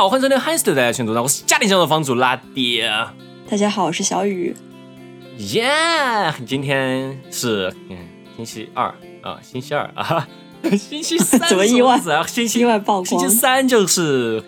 [0.00, 2.90] 好，欢迎收听 h i s t 的群主，我是家庭教的房主拉爹。
[3.50, 4.56] 大家好，我是小雨。
[5.36, 5.70] 耶，
[6.46, 7.98] 今天是嗯
[8.34, 8.86] 星期二
[9.20, 10.26] 啊，星期二啊，
[10.78, 12.26] 星期三 怎么意外啊？
[12.26, 14.42] 星期意外曝光星期三就是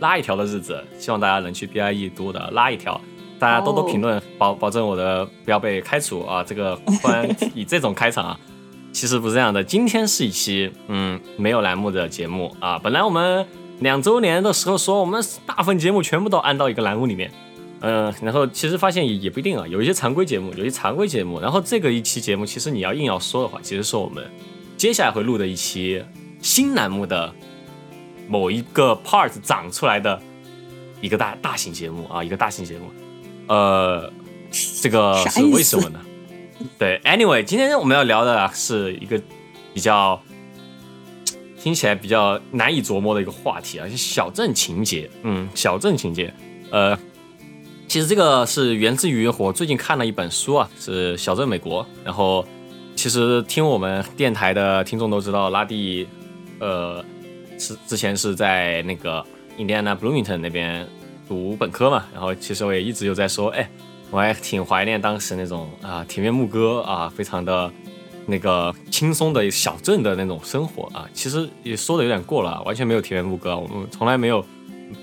[0.00, 2.98] 拉一条的日子，希望大家能去 BIE 多的拉一条，
[3.38, 6.42] 大家多多哦评论，保保证我的不要被开除啊！
[6.42, 8.40] 这个突然以这种开场啊，
[8.90, 13.46] 其实不是这样的，今天是一期嗯没有栏目的节目啊，本来我们
[13.80, 17.30] 两周年的时候说我们大部分节目全部都安到一个栏目里面。
[17.80, 24.28] 嗯，然后其实发现也也不一定啊，有一些常规节目，有一些常规节目，然后这个一期节目，其实你要硬要说的话，其实是我们
[24.76, 26.02] 接下来会录的一期
[26.42, 27.32] 新栏目的
[28.26, 30.20] 某一个 part 长出来的
[31.00, 32.90] 一个大大型节目啊，一个大型节目。
[33.46, 34.12] 呃，
[34.82, 36.00] 这个是为什么呢？
[36.76, 39.22] 对，anyway，今天我们要聊的啊是一个
[39.72, 40.20] 比较
[41.62, 45.10] 听起来比较难以琢磨的一个话题啊，是小镇情节。
[45.22, 46.32] 嗯，小镇情节，
[46.70, 46.96] 呃，
[47.88, 51.82] 其实这个是源自于我最近看了一本书啊，是《小镇美国》。
[52.04, 52.46] 然后，
[52.94, 56.06] 其实听我们电台的听众都知道，拉蒂，
[56.60, 57.04] 呃，
[57.58, 59.24] 是之前是在那个
[59.56, 60.86] 印第安纳 Bloomington 那边
[61.26, 62.06] 读本科嘛。
[62.12, 63.68] 然后，其实我也一直有在说，哎，
[64.10, 67.70] 我还挺怀念当时那种啊田园牧歌啊，非常的
[68.28, 71.08] 那个轻松的小镇的那种生活啊。
[71.12, 74.44] 其实也说的有点过了，完全没有田园牧歌，我们从来没有。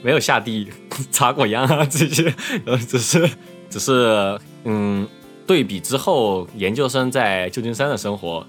[0.01, 0.67] 没有下地
[1.13, 2.33] 插过秧啊，这些，
[2.65, 3.29] 呃，只是
[3.69, 5.07] 只是嗯，
[5.45, 8.43] 对比之后研究生在旧金山的生活，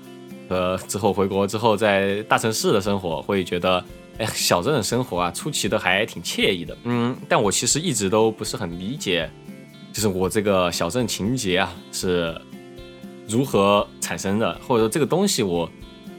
[0.48, 3.84] 和之后回国之后在大城市的生活，会觉得，
[4.16, 9.30] 哎，小镇的生活啊，出奇的还挺惬意的，嗯，但我其实一直都不是很理解，
[9.92, 12.34] 就是我这个小镇情节啊是
[13.28, 15.68] 如何产生的，或者说这个东西我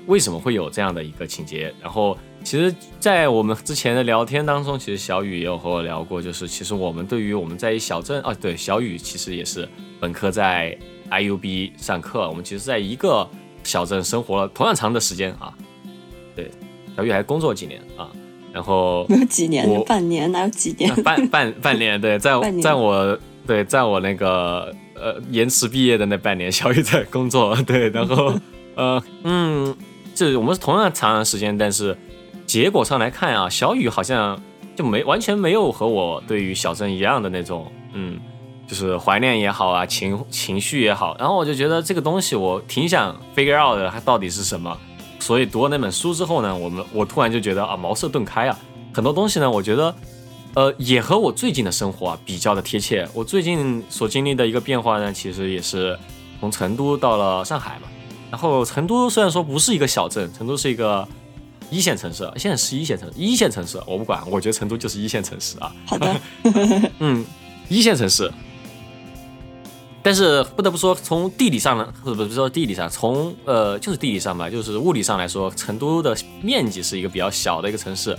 [0.07, 2.17] 为什么会有这样的一个情节，然后。
[2.43, 9.67] 其实，在我们之前的聊天当中，其实小雨也有和我聊过，就是其实我们对于我们在一小镇啊，对，小雨其实也是
[9.99, 10.77] 本科在
[11.09, 13.27] IUB 上课，我们其实在一个
[13.63, 15.53] 小镇生活了同样长的时间啊。
[16.37, 16.49] 对，
[16.95, 18.09] 小雨还工作几年啊，
[18.53, 20.95] 然后没 有几年，就半年，哪有几年？
[21.03, 28.33] 半半半年，对，在在我对在我那个呃延迟毕业的那半年，小雨在工作， 对，然后
[28.75, 29.75] 呃嗯，
[30.13, 31.97] 这我们是同样长的时间，但是。
[32.45, 34.41] 结果上来看啊，小雨好像
[34.73, 38.17] 就没完全没有和我对于小镇一样的那种，嗯，
[38.65, 41.13] 就是怀念也好啊，情情绪也好。
[41.19, 44.77] 然后我就觉得这个东西我挺想 figure out 的，它到底是什么。
[45.19, 48.57] 所以读了那本书之后呢，我们我突然就觉得啊，茅塞顿开啊，
[48.93, 49.93] 很多东西呢，我觉得
[50.57, 53.07] 呃也和我最近的生活啊比较的贴切。
[53.13, 55.95] 我最近所经历的一个变化呢，其实也是
[56.39, 57.87] 从成都到了上海嘛。
[58.31, 61.07] 然后成都虽然说不是一个小镇，成都是一个。
[61.69, 65.69] 一线城市，现在是一线城，一线城市我不管，我觉得成都就是一线城市啊。
[65.85, 66.21] 好的，
[66.99, 67.25] 嗯，
[67.67, 68.31] 一线城市。
[70.01, 78.17] 但是不得不说，从地理上呢，或者不是说地理上，从呃就是地理上吧，就是物理上来说，成都的面积是一个比较小的一个城市，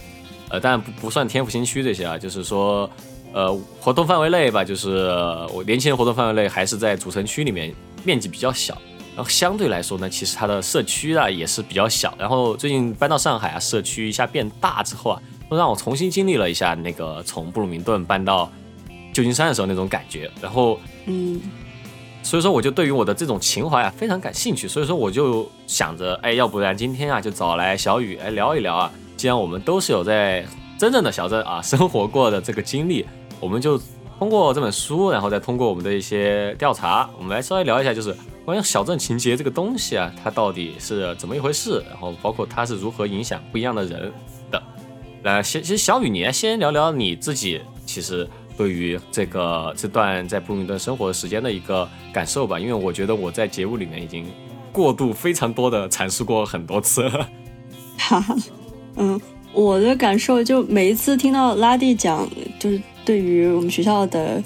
[0.51, 2.89] 呃，当然不不算天府新区这些啊，就是说
[3.33, 5.09] 呃活动范围内吧，就是
[5.53, 8.77] 我年轻人活动范围内还是在主城区里面，面积比较小。
[9.15, 12.15] 然后相对来说呢，其实它的社区啊也是比较小。
[12.17, 15.21] 然后最近搬到上海啊，社区一下变大之后啊，
[15.51, 18.49] 都让我重新经历了一下那个从布鲁明顿搬到
[19.13, 20.31] 旧金山的时候那种感觉。
[20.41, 21.41] 然后，嗯，
[22.23, 24.69] 所以说我就对于我的这种情怀啊非常感兴趣。
[24.69, 28.93] 所以说我就想着，哎，要不然今天啊就找来小雨来聊一聊啊。
[29.19, 30.47] 既然我们都是有在
[30.79, 33.05] 真正的小镇啊生活过的这个经历，
[33.39, 33.79] 我们就
[34.19, 38.17] 通过这本书，然后再通过我们的一些调查，我们来稍微聊一下，就是。
[38.49, 41.85] 关于小镇情节这个东西啊，它到底是怎么一回事？
[41.91, 44.11] 然后包括它是如何影响不一样的人
[44.51, 44.63] 的。
[45.23, 48.27] 来，先其实小雨，你来先聊聊你自己，其实
[48.57, 52.59] 对于这个这段在布鲁明顿生活的时间的一个感受吧。
[52.59, 54.27] 因为我觉得我在节目里面已经
[54.73, 57.29] 过度非常多的阐述过很多次了。
[57.99, 58.35] 哈哈，
[58.99, 59.19] 嗯，
[59.55, 62.29] 我的感受就每一次听到拉蒂讲，
[62.59, 64.43] 就是对于我们学校的。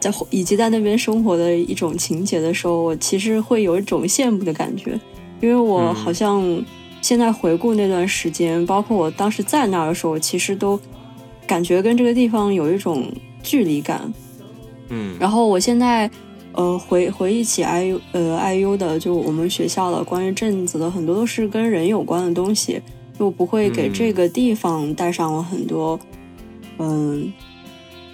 [0.00, 4.92] 在以及在那边生活的一种情节的时候，我其实会有一种羡慕的感觉，
[5.40, 6.64] 因为我好像
[7.02, 10.78] 现在回顾那段时间，包括我当时在那儿的时候，其实都
[11.48, 13.10] 感觉跟这个地方有一种
[13.42, 14.14] 距离感。
[14.90, 16.08] 嗯，然后我现在
[16.52, 22.80] 呃回回忆起 IU 呃 IU 的，就我们学校的关于镇子的很多都是跟人有关的东西，
[23.18, 25.98] 就不会给这个地方带上了很多
[26.78, 27.32] 嗯。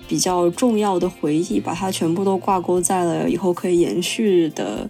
[0.06, 4.86] 比较重要的回忆，把它全部都挂钩在了以后可以延续的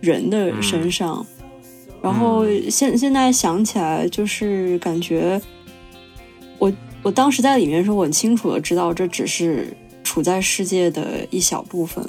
[0.00, 1.24] 人的身上。
[2.02, 5.40] 然后现现在想起来，就是感觉
[6.58, 6.70] 我
[7.00, 9.72] 我当时在里面的时候，我很清楚的知道这只是
[10.02, 12.04] 处在世界的一小部分，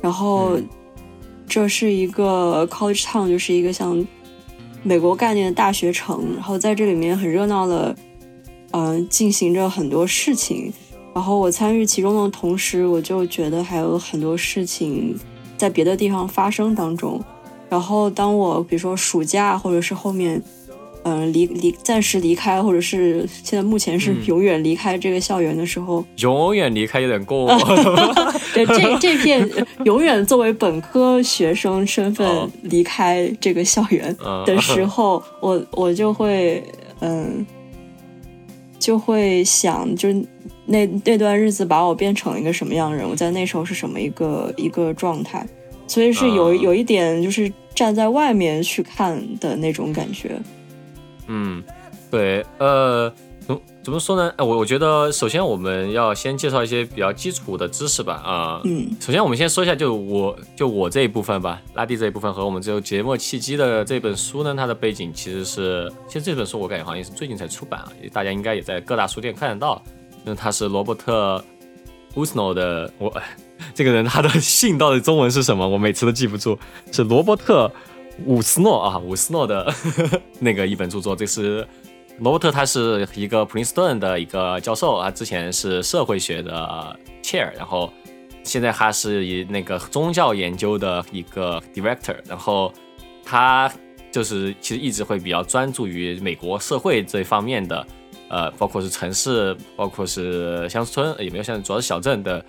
[0.00, 0.56] 然后
[1.48, 4.06] 这是一个 college town，就是一个像
[4.82, 7.94] 美国概念的大学城，然后在这里面很热闹的，
[8.70, 10.72] 嗯，进行着很多事情。
[11.14, 15.18] 然后我参与其中的同时，我就觉得还有很多事情
[15.56, 17.20] 在别的地方发生当中。
[17.68, 20.40] 然后当我比如说暑假或者是后面，
[21.08, 27.48] 嗯，离离暂时离开，或者是现在目前是永远离开这个校园的时候，永远离开有点过。
[28.52, 29.48] 对，这这片
[29.84, 32.28] 永远作为本科学生身份
[32.62, 34.14] 离开这个校园
[34.44, 36.62] 的 时候，我我就会
[37.00, 37.46] 嗯，
[38.78, 40.22] 就会想，就是
[40.66, 43.08] 那那段日子把我变成了一个什么样的人？
[43.08, 45.46] 我在那时候是什么一个一个状态？
[45.86, 50.38] 所以是有有一点就是站在外面去看的那种感觉。
[51.28, 51.62] 嗯，
[52.10, 53.12] 对，呃，
[53.46, 54.32] 怎怎么说呢？
[54.38, 58.14] 我我觉得首先我们要先介绍一些比较基础的知识吧。
[58.14, 69.82] 啊，嗯，首先我们先说一下，就我就我这一部分吧，拉蒂这一部分和我们这个节目契机的这本书呢，它的背景其实是，其实这本书我感觉好像也是最近才出版啊，大家应该也在各大书店看得到。
[70.24, 71.42] 那它是罗伯特
[72.14, 73.10] 乌斯诺的，我
[73.74, 75.66] 这个人他的姓到底中文是什么？
[75.66, 76.58] 我每次都记不住，
[76.90, 77.70] 是罗伯特。
[78.26, 79.72] 伍斯诺啊，伍斯诺的
[80.40, 81.66] 那个一本著作，这是
[82.18, 87.92] 罗伯特，他是一个普林斯顿的一个教授啊，之前是社会学的 chair，然后
[88.42, 92.72] 现在他是以那个宗教研究的一个 director，然后
[93.24, 93.72] 他
[94.10, 97.86] 就是其实一直会比较专注于美国社会这方面的，
[98.28, 102.44] 呃，包括是城市，包括是乡村，也没有像主要是小镇的。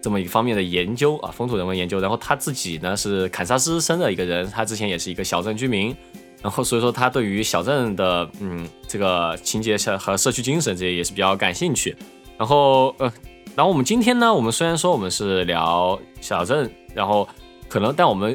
[0.00, 2.00] 这么一方面的研究啊，风土人文研究。
[2.00, 5.94] 然后他自己呢是堪萨斯生的一个人，他之前也是一个小镇居民。
[6.42, 11.94] 然后所以说他对于小镇的嗯这个情节和社区精神这些也是比较感兴趣。
[12.38, 13.12] 然后呃，
[13.54, 17.28] 然后我们今天呢，我们虽然说我们是聊小镇，然后
[17.68, 18.34] 可能但我们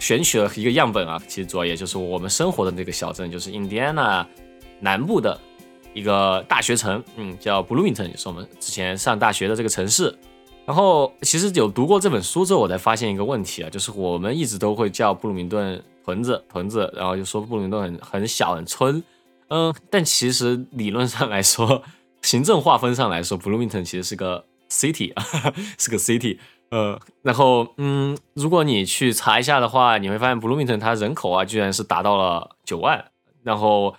[0.00, 4.26] 选取了一个样本啊，其实主要也就是我们生活的那个小镇，就是印第安纳
[4.80, 5.40] 南部的
[5.92, 10.12] 一个大学城，嗯，叫 Bloomington，也是我们之前上大学的这个城市。
[10.66, 19.02] 然后其实有读过这本书之后，我才发现一个问题啊，就是我们一直都会叫布鲁明顿屯子屯子，然后就说布鲁明顿很很小很村，
[19.48, 21.82] 嗯，但其实理论上来说，
[22.22, 25.22] 行政划分上来说，布鲁明顿其实是个 city 啊，
[25.78, 26.38] 是个 city，
[26.70, 33.04] 呃，然后嗯，如果你去查一下的话，你会发现布鲁明顿它人口啊，居然是达到了九万，
[33.42, 33.94] 然后。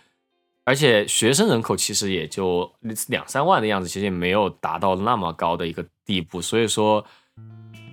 [0.65, 2.69] 而且学生人口其实也就
[3.07, 6.41] 两三万的样子，其实也没有达到那么高的一个地步。
[6.41, 7.05] 所以说，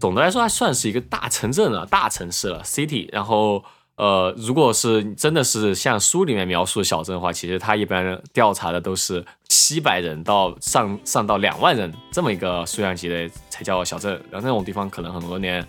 [0.00, 3.06] 总的来说还算是一个大城镇了，大城市了，city。
[3.12, 3.62] 然后，
[3.96, 14.12] 呃，如果是真的是像书里面描述的小镇的话，其实它一般调查的都是七百人到上上到两万人这么一个数量级的才叫小镇。
[14.30, 15.62] 然后那种地方可能很多年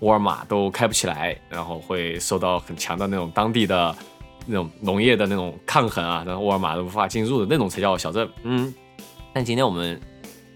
[0.00, 3.94] 沃尔玛都开不起来，然后会受到很强的那种当地的。
[4.46, 8.28] 那种农业的那种抗衡啊，然后沃尔玛都无法进入的那种才叫小镇。
[8.44, 8.72] 嗯，
[9.34, 10.00] 但今天我们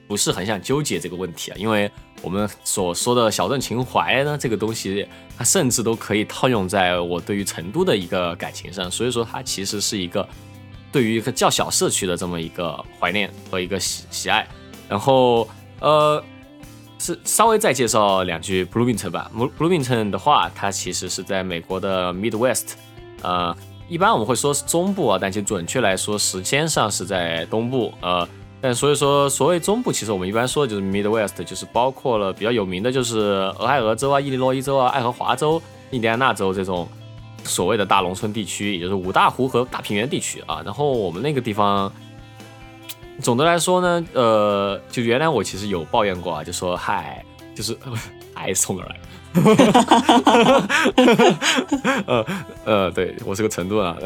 [0.09, 1.91] 不是很想纠结这个问题啊，因为
[2.23, 5.07] 我们所说的小镇情怀呢，这个东西
[5.37, 10.29] 它甚至都可以套用在我对于成都的一个感情上，所以说它其实是一个
[10.93, 14.47] 对于一个较小社区的这么一个怀念和一个喜喜爱。
[14.89, 15.49] 然后
[15.81, 16.23] 呃，
[16.99, 19.31] 是稍微再介绍两句 Bloomington 吧。
[19.59, 22.73] Bloomington 的话，它其实是在美国的 Midwest，
[23.23, 23.57] 呃。
[23.91, 27.93] 一般我们会说是中部啊，但其实准确来说，时间上是在东部。
[28.01, 28.27] 呃，
[28.61, 33.19] 但所以说，所谓中部，其实我们一般说的就是 Midwest，就是包括了比较有名的，就是
[33.59, 36.89] 俄亥俄州啊、伊利诺伊州啊、爱荷华州、印第安纳州这种
[37.43, 40.63] 所谓的大农村地区，也就是五大湖和大平原地区啊。
[40.65, 41.93] 然后我们那个地方，
[43.21, 47.25] 总的来说呢，呃，就原来我其实有抱怨过啊，就说嗨，
[47.57, 47.77] 就是
[48.33, 49.01] 嗨从哪儿来？
[52.07, 52.27] 呃
[52.65, 53.97] 呃，对我是个成都啊，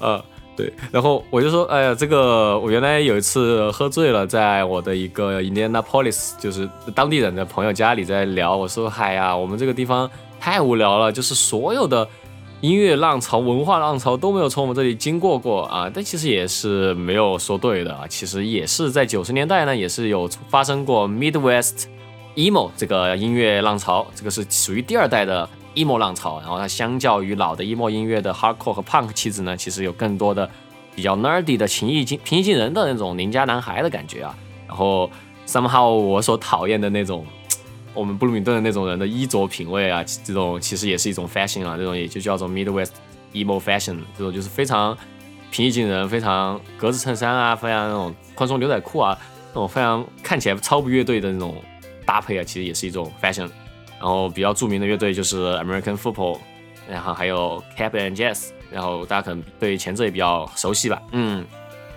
[0.00, 0.24] 呃
[0.56, 10.10] 对，然后我就说，哎呀，这个我原来有一次喝醉了，在我的一个 Indianapolis，就是当地人的朋友家里在聊，我说，嗨呀，我们这个地方
[10.40, 12.08] 太无聊了，就是所有的
[12.62, 21.84] 音乐浪潮、文化浪潮都没有从我们这里经过过啊， 但其实也是没有说对的啊，其实也是在九十年代呢，也是有发生过 Midwest。
[22.36, 30.48] Emo 这个音乐浪潮，这个是属于第二代的 emo 浪潮，然后它相较于老的 emo 音乐的 hardcore 和 punk 气质呢，其实有更多的
[30.94, 34.36] 比较 nerdy 的情意平平易近人的那种邻家男孩的感觉啊。
[34.68, 35.10] 然后
[35.46, 37.24] somehow 我所讨厌的那种
[37.94, 42.90] 我们布鲁明顿的那种人的衣着品味啊，这种其实也是一种 fashion 啊，这种也就叫做 midwest
[43.32, 44.94] emo fashion，这种就是非常
[45.50, 49.16] 平易近人，非常格子衬衫啊，非常那种宽松牛仔裤啊，
[49.48, 51.54] 那种非常看起来超不乐队的那种
[52.06, 53.50] 搭配啊，其实也是一种 fashion。
[53.98, 56.38] 然后比较著名的乐队就是 American Football，
[56.88, 61.44] 然后还有 Cap and Jazz，然后大家可能对前者也比较熟悉吧，嗯。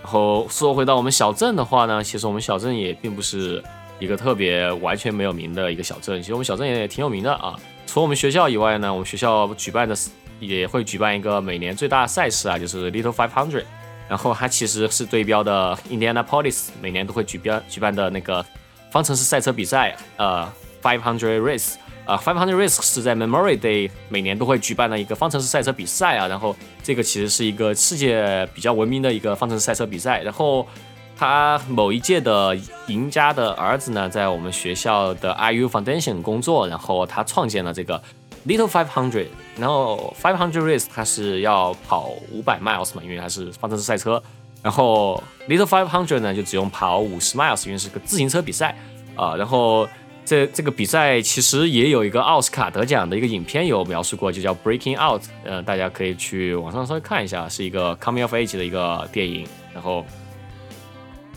[0.01, 3.61] 然后说回到我们小镇的话呢，其实我们小镇也并不是
[3.99, 7.55] 一个特别完全没有名的一个小镇，其实我们小镇也挺有名的啊。
[7.85, 9.93] 除了我们学校以外呢，我们学校举办的
[10.39, 13.65] 也会举办一个每年最大的赛事啊，就是 Little Five Hundred。
[14.07, 18.43] 然后它其实是对标的 Indianapolis 每年都会举标举办的那个
[18.91, 21.75] 方程式赛车比赛，呃，Five Hundred Race。
[22.05, 30.23] 啊，Five Hundred Race 是在 Memory Day 每年都会举办的一个方程式赛车比赛啊，然后这个其实是一个世界比较闻名的一个方程式赛车比赛。
[30.23, 30.67] 然后
[31.15, 38.01] 他某一届的赢家的儿子呢，在我们学校的 IU Foundation 工作，然后他创建了这个
[38.47, 39.27] Little Five Hundred。
[39.55, 44.23] 然后 Five Hundred Race 它是要跑五百 miles 嘛，因为它是方程式赛车。
[44.61, 48.75] 然后 Little Five Hundred 呢，就只用跑五十 miles，因为是个自行车比赛
[49.15, 49.35] 啊。
[49.35, 49.87] 然后
[50.25, 59.47] 这这个比赛其实也有一个奥斯卡得奖的一个影片有描述过，就叫 Breaking Out，呃，大家可以去网上稍微看一下，是一个 Coming of Age 的一个电影。
[59.73, 60.05] 然后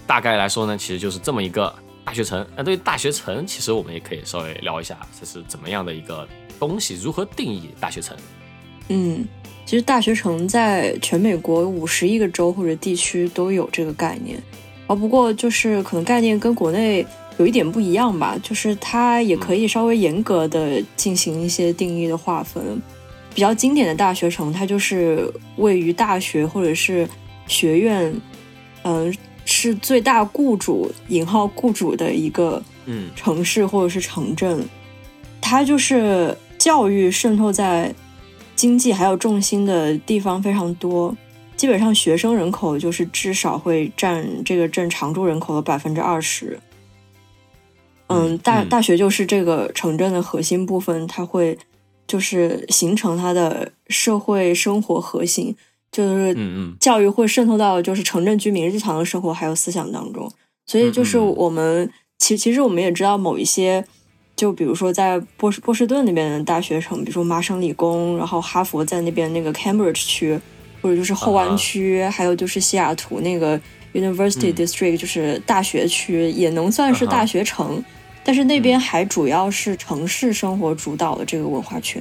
[0.07, 1.73] 大概来说呢，其实就是这么一个
[2.05, 2.45] 大学城。
[2.57, 6.27] 那对于大学城，其实我们也可以稍微聊一下，这是怎么样的一个
[6.59, 8.17] 东西，如何定义大学城？
[8.89, 9.25] 嗯，
[9.73, 14.39] 其实大学城在全美国五十亿个州或者地区都有这个概念，
[14.87, 17.07] 啊，不过就是可能概念跟国内。
[17.39, 22.63] 有一点不一样吧，就是它也可以稍微严格的进行一些定义的划分。
[23.35, 25.27] 比较经典的大学城，它就是
[25.57, 27.09] 位于大学或者是
[27.47, 28.15] 学院，
[28.83, 29.11] 嗯，
[29.47, 34.63] 是最大雇主（引号雇主）的一个嗯城市或者是城镇。
[35.41, 37.93] 它就是教育渗透在
[38.63, 41.17] 经济还有重心的地方非常多，
[41.57, 46.61] 基本上学生人口就是至少会占这个镇常住人口的百分之二十。
[48.07, 51.59] 嗯，大大学就是这个城镇的核心部分，它会
[52.07, 55.57] 就是形成它的社会生活核心，
[55.91, 56.37] 就是
[56.79, 60.31] 教育会渗透到就是城镇居民日常的生活还有思想当中。
[60.67, 63.85] 所以就是我们其其实我们也知道某一些，
[64.35, 70.39] 就比如说在波士波士顿那边的大学城，比如说麻省理工，然后哈佛在那边那个 Cambridge 区，
[70.81, 73.61] 或者就是后湾区，还有就是西雅图那个
[73.93, 77.83] University District，就是大学区，也能算是大学城。
[78.25, 82.01] 但是那边还主要是城市生活主导的这个文化圈，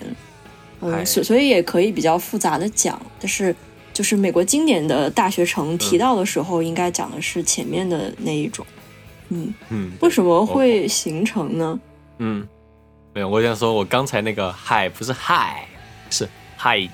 [0.80, 3.02] 嗯，所所以也可以比较复杂的讲。
[3.20, 3.56] 但是
[3.92, 8.64] 就是美国经典的大学城提到的时候，应该讲的是前面的那一种，
[9.30, 9.92] 嗯嗯。
[10.00, 11.80] 为什么会形成呢？
[12.24, 12.48] 嗯，
[13.14, 15.66] 没有，我想说，我刚才那个嗨不是嗨，
[16.12, 16.88] 是嗨。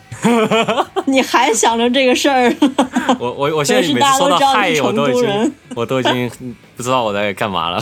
[1.05, 2.55] 你还想着这个事儿？
[3.19, 6.31] 我我我现在每次说到嗨，我都已经我都已经
[6.77, 7.81] 不知道我在干嘛了。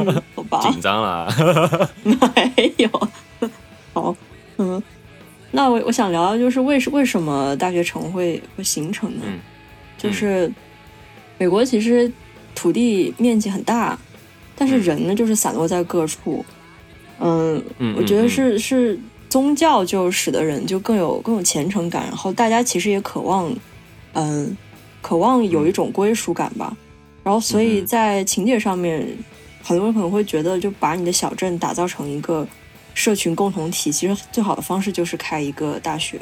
[0.64, 1.28] 紧张了，
[2.04, 2.88] 没有。
[3.92, 4.16] 好，
[4.56, 4.82] 嗯，
[5.50, 9.24] 那我我想聊聊，就是为为什么大学城会会形成呢？
[9.98, 10.50] 就是
[11.36, 12.10] 美国其实
[12.54, 13.98] 土地面积很大，
[14.56, 16.42] 但是人呢就是散落在各处。
[16.48, 16.54] 嗯，
[17.18, 18.98] 我觉得是是
[19.28, 23.54] 宗教就使得人就更有更有虔诚感，然后大家其实也渴望，
[24.12, 24.56] 嗯，
[25.02, 26.76] 渴望有一种归属感吧。
[27.22, 29.06] 然后所以在情节上面。
[29.60, 32.46] 很多人可能会觉得，就把你的小镇打造成一个
[32.94, 36.18] 社群共同体，其实最好的方式就是开一个大学。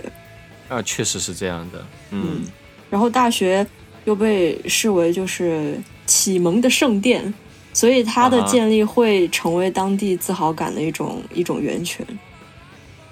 [0.69, 1.87] 啊，确实是这样的。
[2.11, 2.43] 嗯，
[2.91, 3.65] 然后大学
[4.05, 7.33] 又被视为就是启蒙的圣殿，
[7.76, 12.06] 所以它的建立会成为当地自豪感的一种一种源泉。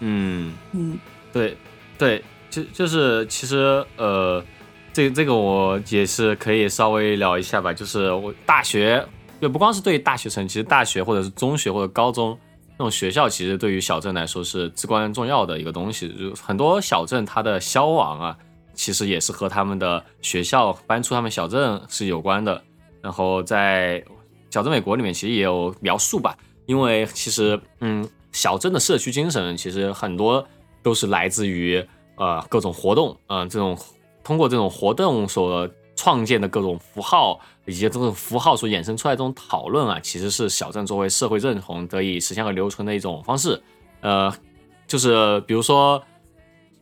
[0.00, 0.99] 嗯嗯，
[1.35, 1.54] 对
[1.99, 4.42] 对，就就是其实呃，
[4.90, 9.06] 这这个我也是可以稍微聊一下吧，就是我大学。
[9.40, 12.38] 也不光是对于大学生，其实大学或者是中学或者高中
[12.78, 16.09] 那种学校，其实对于小镇来说是至关重要的一个东西。
[16.09, 18.38] 就很多小镇它的消亡啊，
[18.73, 22.62] 其实也是和他们的学校搬出他们小镇是有关的。
[23.02, 24.00] 然后在
[24.55, 30.47] 《小镇美国》里面其实也有描述吧，因为其实嗯，小镇的社区精神其实很多
[30.81, 31.85] 都是来自于
[32.15, 33.77] 呃各种活动，嗯，这种
[34.23, 37.41] 通过这种活动所创建的各种符号。
[37.67, 43.59] 以及这种符号所衍生出来这种讨论啊，其实是小镇作为社会认同得以实现和留存的一种方式。
[44.03, 44.31] 呃，
[44.87, 46.03] 就是比如说，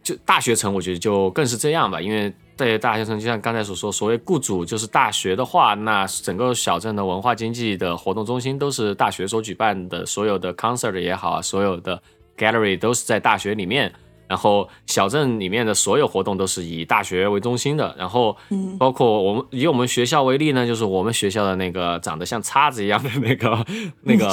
[0.03, 2.01] 就大学城，我觉得就更是这样吧。
[2.01, 12.01] 因为在大学生，就像刚才所说，所谓雇主就是大学的话，那整个小镇的文化经济的活动中心都是大学所举办的，所有的 concert 也好，所有的
[12.37, 13.93] gallery 都是在大学里面。
[14.29, 23.67] 然后小镇里面的所有活动都是以大学为中心的，然后嗯包括我们以我们学校为例呢，就是我们学校的那个长得像叉子一样的那个
[24.01, 24.27] 那个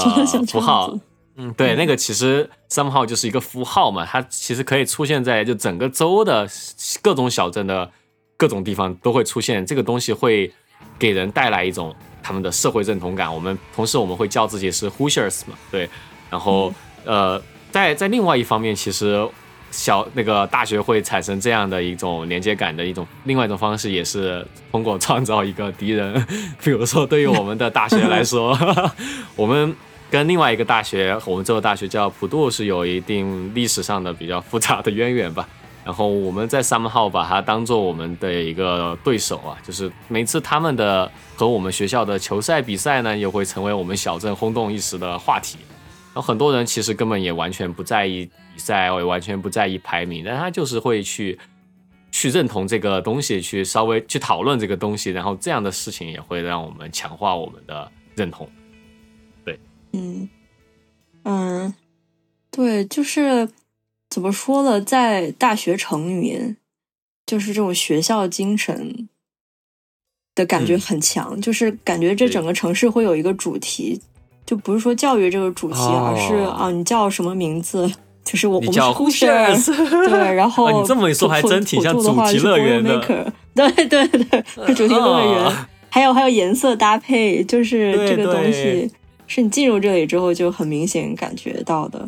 [0.48, 0.98] 符号，
[1.36, 6.48] 嗯，对，那个其实 somehow 就是一个符号嘛，它其实可以出现在就整个州的
[7.02, 7.92] 各种小镇的
[8.40, 10.50] 各种地方都会出现，这个东西会
[10.98, 11.94] 给人带来一种
[12.24, 13.32] 他们的社会认同感。
[13.32, 15.90] 我们同时我们会叫自己是 Hoosiers 嘛，对，
[16.30, 19.28] 然后、呃，在在另外一方面，其实
[19.72, 26.26] 小那个大学会产生这样的一种连接感的一种另外一种方式，也是通过创造一个敌人。
[26.64, 28.58] 比如说，对于我们的大学来说，
[29.36, 29.76] 我们
[30.10, 35.46] 跟另外一个大学，我们这个大学叫普渡，是有一定历史上的比较复杂的渊源吧。
[35.86, 45.58] 然后我们在 somehow 把它当做我们的一个对手啊，就是每次他们的和我们学校的球赛比赛呢，也会成为我们小镇轰动一时的话题。
[46.12, 51.38] 然后很多人其实根本也完全不在意比赛，也完全不在意排名，但他就是会去
[52.12, 58.50] 去认同这个东西，去稍微去讨论这个东西，然后这样的事情也会让我们强化我们的认同。
[59.46, 59.60] 对
[59.94, 60.28] 嗯
[61.24, 61.74] 嗯，
[62.50, 63.48] 对，就是
[64.10, 66.58] 怎么说呢，在大学城里面，
[67.26, 69.08] 就是这种学校精神
[70.34, 74.02] 的感觉嗯很强，就是感觉这整个城市会有一个主题，
[74.46, 77.92] 就不是说教育这个主题，哦而是啊，你叫什么名字？
[78.26, 79.66] 就是我我们是 Hoosiers，
[80.10, 83.00] 对，然 后、啊你这么一说还真挺像主题就是乐园的
[83.56, 85.44] 对对对，是 主题乐园。
[85.46, 88.92] 啊还有还有颜色搭配，就是这个东对西
[89.26, 92.08] 是你进入这里之后就很明显感觉到的。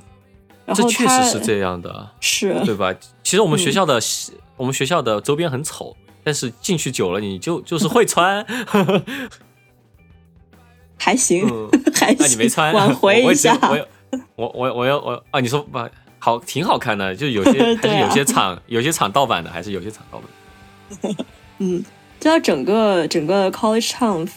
[0.74, 2.94] 然这确实是这样的，是对吧？
[3.24, 4.00] 其实我们学嗯校的、
[4.58, 8.46] 我们学校的周边很丑，但是进去久了你就就是会穿。
[10.98, 13.58] 还行，嗯还那你没，穿，挽回一下。
[13.62, 13.88] 我
[14.36, 15.40] 我我我有我啊！
[15.40, 20.28] 你说吧，好，挺好看的，就有些 还是有些厂、有些厂盗版的，还是有些厂盗版
[21.16, 21.26] 的。
[21.58, 21.84] 嗯，
[22.20, 24.30] 就它整个整个 College Town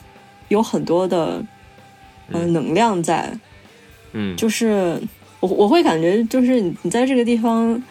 [0.48, 1.42] 有很多的
[2.30, 3.38] 呃嗯能量在，
[4.12, 4.98] 嗯，就是
[5.46, 7.83] 我我会感觉就是你你在这个地方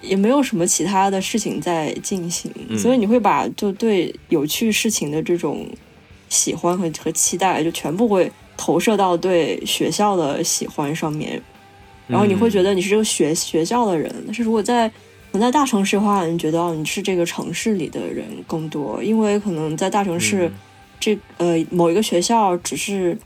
[0.00, 5.66] 也没有什么其他的事情在进行，嗯所以你会把就对有趣事情的这种
[6.28, 11.40] 喜欢和和期待，就全部会投射到对学校的喜欢上面，
[12.06, 14.10] 然后你会觉得得你是这个学学校的人。
[14.26, 14.88] 但是如果在
[15.32, 20.48] 可能在大城市的话，你觉得哦你是这个城市里的人更多，因为可能在大城市。
[20.48, 20.52] 嗯
[21.00, 23.18] 这呃某一个学校只是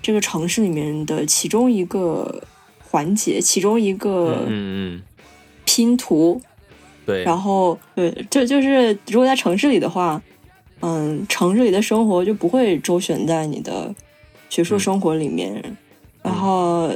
[0.00, 2.42] 这个城市里面的其中一个
[2.90, 5.02] 环节，其中一个嗯嗯，
[5.64, 6.40] 拼图。
[7.04, 10.20] 对，然后对，就就是如果在城市里的话，
[10.80, 13.94] 嗯，城市里的生活就不会周旋在你的
[14.50, 14.80] 学术嗯。
[14.80, 15.76] 生活里面，
[16.22, 16.92] 然后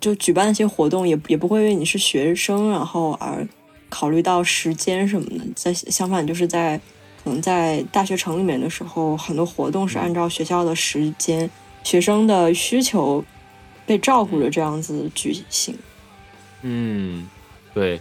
[0.00, 3.46] 就举办一些活动也也不会因为你是学生，然后而
[3.88, 5.44] 考虑到时间什么的。
[5.54, 6.76] 在相反，就是在
[7.22, 11.48] 可能在大学城里面的时候，很多活动是按照学校的时间、
[11.84, 13.24] 学生的需求
[13.86, 15.76] 被照顾着这样子举行。
[16.62, 17.28] 嗯，
[17.72, 18.00] 对，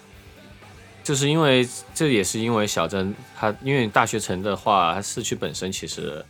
[1.03, 6.25] 就是因为这也是因为小镇它因为大学城的话，它市区本身其实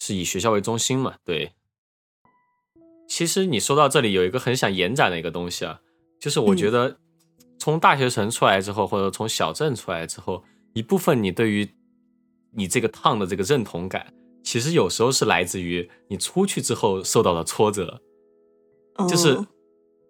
[0.00, 1.52] 是以学校为中心嘛，对。
[3.06, 5.80] 其实你说到这里，有一个很想延展的一个东西啊，
[6.20, 6.98] 就是我觉得
[7.58, 11.68] 从大学城出来之后，或者从小镇出来之后，一部分你对于
[12.52, 14.12] 你这个烫的这个认同感，
[14.44, 18.00] 其实有时候是来自于你出去之后受到的挫折，
[19.06, 19.46] 就是嗯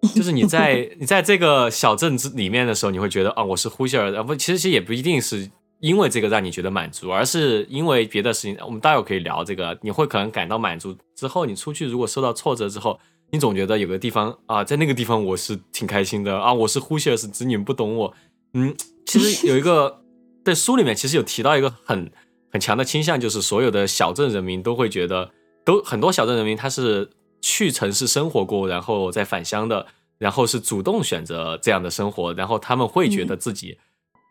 [0.14, 8.56] 就是你在你在这个小镇子里面的时候，你会觉得啊，我是呼吸儿，的，不其实其实也不一定是因为这个让你觉得满足，而是因为别的事情。
[8.64, 12.98] 我们待会儿可以聊这个，你会可能感到满足之后，你出去如果受到挫折之后，
[13.32, 18.14] 你总觉得有个地方啊，在那个地方我是挺开心的啊，我是呼吸儿，是指你们不懂我。
[18.54, 18.74] 嗯，
[19.04, 20.00] 其实有一个
[20.44, 22.10] 在书里面其实有提到一个很
[22.52, 25.30] 很强的倾向，就是所有的小镇人民都会觉得，
[25.64, 29.86] 都很多小镇人民他是去城市生活过，然后再返乡的，
[30.18, 33.78] 然后是主动选择这样的生活，然后他们会觉得自己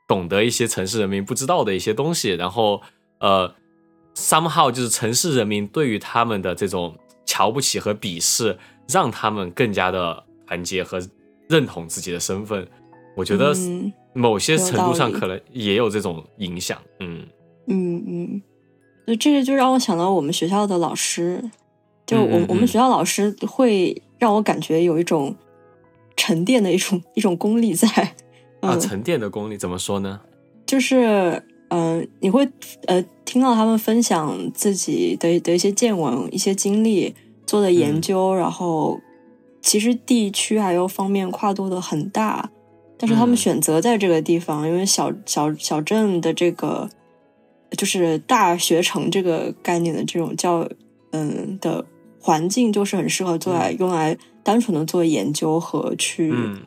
[0.07, 2.81] 懂得一些城市人民不知道的一些东西，然后
[3.19, 3.53] 呃
[4.15, 10.99] ，somehow 就是城市人民对于他们的这种瞧不起和鄙视，让他们更加的团结和
[11.49, 12.67] 认同自己的身份。
[13.15, 17.25] 我觉得嗯某些程度上可能也有这种影响，嗯
[17.67, 18.41] 嗯嗯，
[19.05, 21.43] 那这个就让我想到我们学校的老师，
[22.07, 25.35] 就我、我们学校老师会让我感觉有一种
[26.15, 27.87] 沉淀的一种一种功力在，
[28.61, 30.21] 嗯，啊，沉淀的功力怎么说呢？
[30.65, 32.47] 就是嗯、呃你会
[32.87, 37.13] 呃听到他们分享自己的的一些见闻、一些经历、
[37.45, 38.01] 做的研嗯。
[38.01, 38.99] 究，然后
[39.61, 42.49] 其实地区还有方面跨度的很大，
[42.97, 43.37] 但是他们嗯。
[43.37, 46.89] 选择在这个地方，因为小小小镇的这个
[47.71, 50.67] 就是大学城这个概念的这种教
[51.11, 51.85] 嗯的
[52.27, 56.59] 环境，就是很适合做来、用来单纯的做研究和去嗯。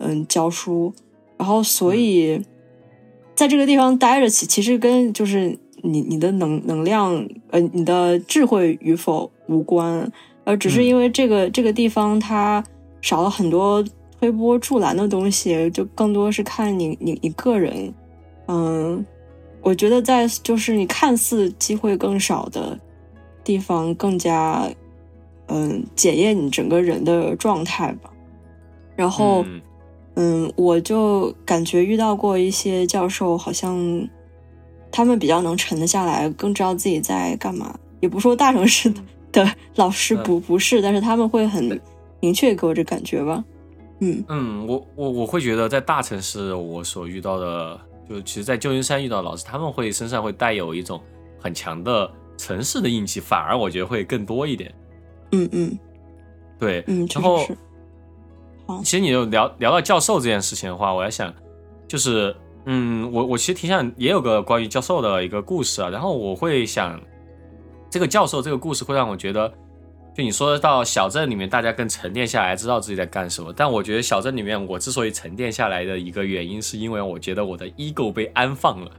[0.00, 0.92] 嗯教书，
[1.38, 2.42] 然后所以
[3.36, 10.10] 在这个地方待着，其其实跟就是你你的能能量呃你的智慧与否无关，
[10.44, 10.84] 而只是嗯。
[10.84, 12.62] 因为这个、这个地方它
[13.00, 13.82] 少了很多
[14.18, 17.94] 推波助澜的东西，就更多是看你你你个人，
[18.48, 19.06] 嗯，
[19.62, 22.76] 我觉得在就是你看似机会更少的
[23.44, 24.68] 地方，更加
[25.48, 28.10] 嗯检验你整个人的状态吧，
[28.96, 29.42] 然后。
[29.48, 29.60] 嗯
[30.16, 34.08] 嗯，我就感觉遇到过一些教授，好像
[34.92, 37.76] 他们比较能沉得下来，更知道自己在干嘛。
[37.98, 39.02] 也不说大城市的
[39.32, 41.80] 的老师不不是，但是他们会很
[42.20, 43.44] 明确给我这感觉吧。
[43.98, 51.00] 嗯嗯，我我我会觉得在大城市我所遇到的，就其实，在旧金山遇到的老师，他们会身上会带有一种
[51.40, 54.72] 很强的城市的印记，反而我觉得会更多一点。
[55.34, 55.78] 嗯嗯
[56.58, 57.46] 对，嗯，确然后。
[58.66, 61.30] 好其实你就聊聊到教授这件事情的话，我在想，
[61.86, 66.98] 就是嗯，我我其实挺想也有个关于教授的一个故事啊，然后我会想，
[67.90, 69.52] 这个教授这个故事会让我觉得，
[70.16, 78.90] 就你说到小镇里面大家更沉淀下来，知道自己在干什么，但我觉得小镇里面我之所以沉淀下来的一个原因，是因为我觉得我的 ego 被安放了，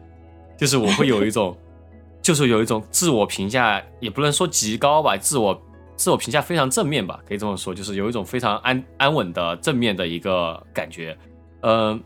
[0.56, 1.58] 就是我会有一种，
[2.22, 5.60] 就是有一种自我评价，也不能说极高吧，自我
[5.96, 11.18] 自我评价非常正面吧，可以这么说，就是有一种非常安安稳的正面的一个感觉。
[11.62, 11.98] 呃，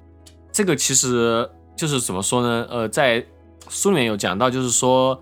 [0.52, 2.68] 这个其实就是怎么说呢？
[2.70, 3.26] 呃，在
[3.68, 5.20] 书里面有讲到，就是说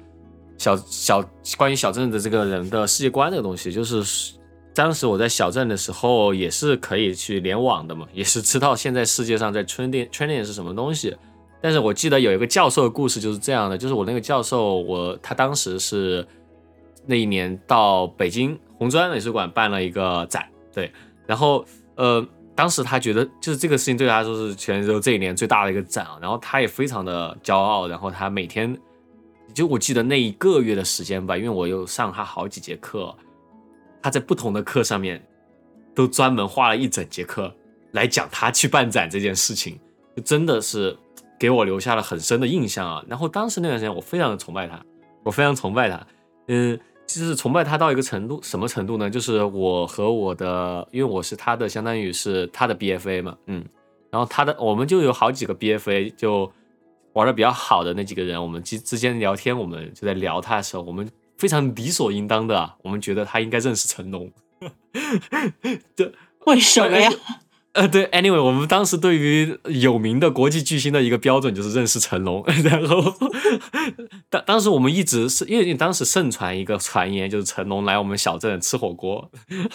[0.58, 1.24] 小小
[1.58, 4.34] 关于小镇的这个人的世界观这个东西，就是
[4.74, 11.16] 当时我在小镇的时候也是可以去联网的嘛，也是知道现在世界上在圈电圈电是什么东西。
[11.60, 16.26] 但是我记得有一个教授的故事就是这样的，就是我那个教授，我他当时是
[17.08, 20.92] 那一年到北京红砖美术馆办了一个展，对，
[21.26, 21.66] 然后
[21.96, 28.78] 呃，当时他觉得就是这个事情对他来说是全州这一年最大的一个展啊，然后他也非常的骄傲，然后他每天
[29.54, 33.16] 就我记得那一个月的时间吧，因为我有上他好几节课，
[34.02, 35.26] 他在不同的课上面
[35.96, 37.52] 都专门花了一整节课
[37.94, 39.80] 来讲他去办展这件事情，
[40.16, 40.96] 就真的是
[41.40, 43.04] 给我留下了很深的印象啊。
[43.08, 44.80] 然后当时那段时间我非常的崇拜他，
[45.24, 46.08] 我非常崇拜他，
[46.50, 49.10] 嗯，就是崇拜他到一个程度，什么程度呢？
[49.10, 53.66] 就是我和我的，因为我是他的，相当于是他的 BFA 嘛，嗯，
[54.12, 56.52] 然后他的我们就有好几个 BFA 就
[57.14, 64.30] 玩的比较好的那几个人，我们之之间聊天，我们就在聊他的时候，我们非常理所应当的啊，我们觉得他应该认识成龙，
[65.96, 66.14] 对，
[66.46, 67.10] 为什么呀？
[67.78, 73.14] 呃，对，anyway，我们当时对于有名的国际巨星的一个标准就是认识成龙， 然后
[74.32, 79.30] 当当时我们一直是因为当时盛传一个传言，就是成龙来我们小镇吃火锅，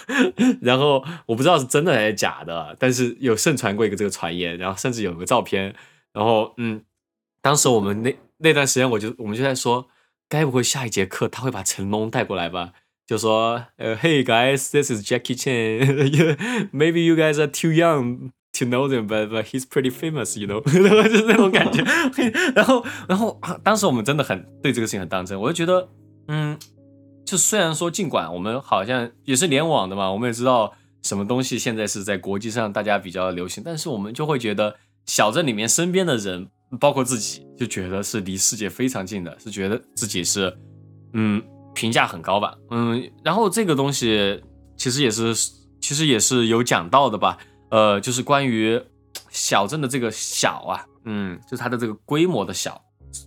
[0.61, 5.73] 然后我不知道是真的还是假的，但是有盛传过一个这个传言，然后甚至有个照片，
[6.13, 6.83] 然后嗯，
[7.41, 9.87] 当时我们那那段时间我就我们就在说，
[10.29, 12.73] 该不会下一节课他会把成龙带过来吧？
[13.07, 16.71] 就说呃，Hey guys, this is Jackie Chan.
[16.73, 20.47] Maybe you guys are too young to know him, but but he's pretty famous, you
[20.47, 20.63] know.
[20.65, 21.83] 就是那种感觉。
[22.55, 25.89] 然后然后当时我们真的很对这个事情很当真，我就觉得，
[26.29, 26.59] 嗯，
[27.27, 40.57] 就虽然说尽管我们好像也是联网的嘛，我们也知道什么东西现在是在国际上大家比较流行，但是我们就会觉得小镇里面身边的人，包括自己，就觉得是离世界非常近的，是觉得自己是
[41.15, 41.43] 嗯
[41.75, 44.43] 评价很高吧，嗯，然后这个东西
[44.77, 45.35] 其实也是
[45.81, 47.39] 其实也是有讲到的吧，
[47.71, 48.81] 呃，就是关于
[49.31, 52.81] 小镇的这个小啊，嗯，就是它的这个规模的小，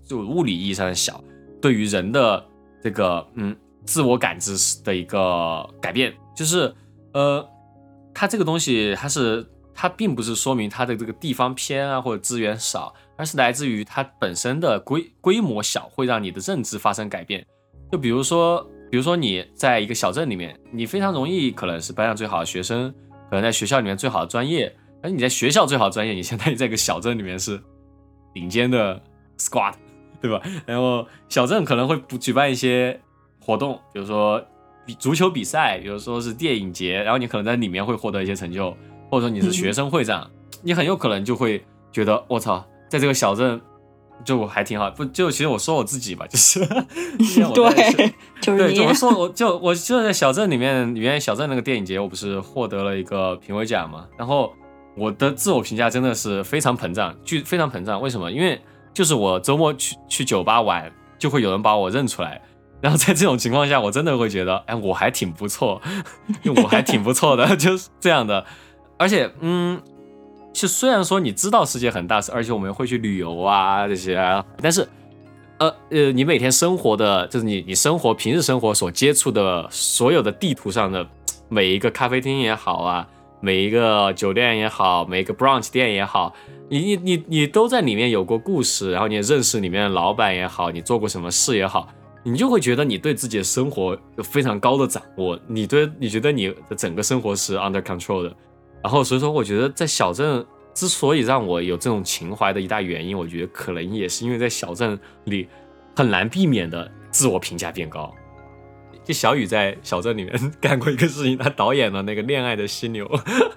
[0.07, 1.23] 就物理意义上的小，
[1.61, 2.45] 对于人的
[2.83, 3.55] 这个嗯
[3.85, 6.73] 自我感知的一个改变，就是
[7.13, 7.47] 呃，
[8.13, 17.45] 它这个东西它是它并不是说明它的这个地方偏啊或者资源少，而是来自于它本身的规规模小，会让你的认知发生改变。
[17.95, 22.93] 就比如说，比如说你在一个小镇里面，你非常容易可能是班上最好的学生，
[23.29, 27.57] 可能在学校里面最好的专业，而你在学校最好的专业，你相当于在一个小镇里面是
[28.33, 29.01] 顶尖的
[29.37, 29.75] squad，
[30.21, 30.41] 对吧？
[30.65, 32.99] 然后小镇可能会举办一些
[33.39, 34.43] 活动，比如说
[34.85, 38.71] 比足球比赛，比如说是电影节，然后你可能在里面会获得一些成就，
[39.09, 40.29] 或者说你是学生会长，
[40.61, 43.61] 你很有可能就会觉得我操，在这个小镇
[44.23, 44.89] 就我还挺好。
[44.91, 46.59] 不就其实我说我自己吧，就是
[47.53, 54.05] 对， 就是对，你就我说我就我就在小镇里面，原来小镇那个电影节，我不是获得了一个评委奖嘛？
[54.17, 54.53] 然后
[54.95, 58.01] 我的自我评价真的是非常膨胀，巨非常膨胀。
[58.01, 58.31] 为什么？
[58.31, 58.61] 因为
[58.93, 62.41] 就是我周末去去酒吧玩，就会有人把我认出来。
[62.81, 65.81] 然后在这种情况下，我真的会觉得，哎，我还挺不错，
[66.55, 68.45] 我还挺不错的，就是这样的。
[68.97, 69.81] 而且，嗯，
[70.55, 74.15] 就虽然说你知道世界很大，而且我们会去旅游啊这些，
[74.61, 74.87] 但是，
[75.59, 81.05] 呃呃，你每天生活的就是你你生活平日生活所接触的所有的地图上的
[81.49, 83.05] 每一个咖啡厅也好啊。
[83.41, 86.33] 每一个酒店也好，每一个 brunch 店也好，
[86.67, 91.87] 你你你你都在里面有过故事，然后你也认识里面的老板也好，你做过什么事也好，
[92.23, 98.35] 你就会觉得你对自己的生活有非常高的掌握，你对你觉得你的整个生活是 under control 的，
[98.85, 100.45] 然后所以说我觉得在小镇
[100.75, 105.47] 之所以让我有这种情怀的一大原因，我觉得可能也是因为在小镇里
[105.95, 108.13] 很难避免的自我评价变高。
[109.03, 113.07] 就小雨在小镇里面 干过一个事情，他导演了那个《恋爱的犀牛》，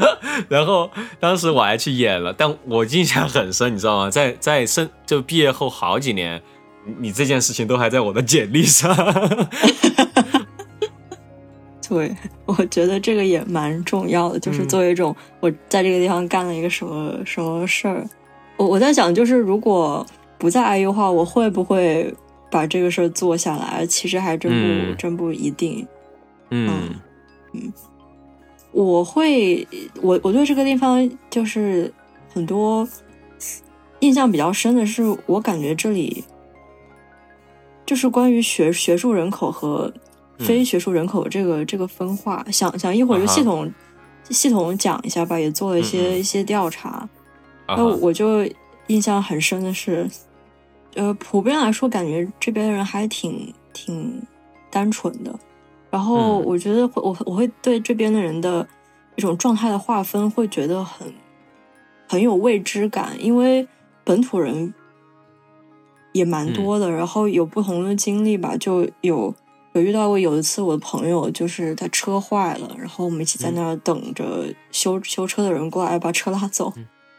[0.48, 4.08] 然后当时我还去演了，但我印象很深，你知道吗？
[4.08, 6.42] 在在生就毕业后好几年，
[6.98, 8.96] 你这件事情都还在我的简历上。
[11.88, 12.14] 对，
[12.46, 18.06] 我觉得这个也蛮重要的，就是作为一种我在这个地方干了一个什么什么事儿。
[18.56, 20.04] 我我在想，就是如果
[20.36, 22.14] 不在 IU 的话，我会不会？
[22.50, 25.86] 把这个事儿做下来，其实还真不真不一定。
[26.48, 26.66] 嗯
[27.52, 27.70] 嗯，
[28.72, 29.68] 我会
[30.00, 31.92] 我我对这个地方就是
[32.32, 32.88] 很多
[34.00, 36.24] 印象比较深的是，我感觉这里
[37.84, 39.92] 就是关于学学术人口和
[40.38, 42.44] 非学术人口这个这个分化。
[42.50, 43.72] 想想一会儿就系统
[44.30, 47.08] 系统讲一下吧，也做了一些一些调查。
[47.68, 48.48] 那我就
[48.86, 50.08] 印象很深的是。
[50.94, 54.20] 呃，普遍来说，感觉这边的人还挺挺
[54.68, 55.38] 单纯的。
[55.90, 58.66] 然后，我觉得我我会对这边的人的
[59.14, 61.12] 一种状态的划分，会觉得很
[62.08, 63.68] 很有未知感，因为
[64.02, 64.74] 本土人
[66.12, 68.56] 也蛮多的，然后有不同的经历吧。
[68.56, 69.32] 就有
[69.78, 76.72] 有遇到过有一次，我的朋友就是他车坏了，然后我们一起在那儿等着修修车的人过来把车拉走。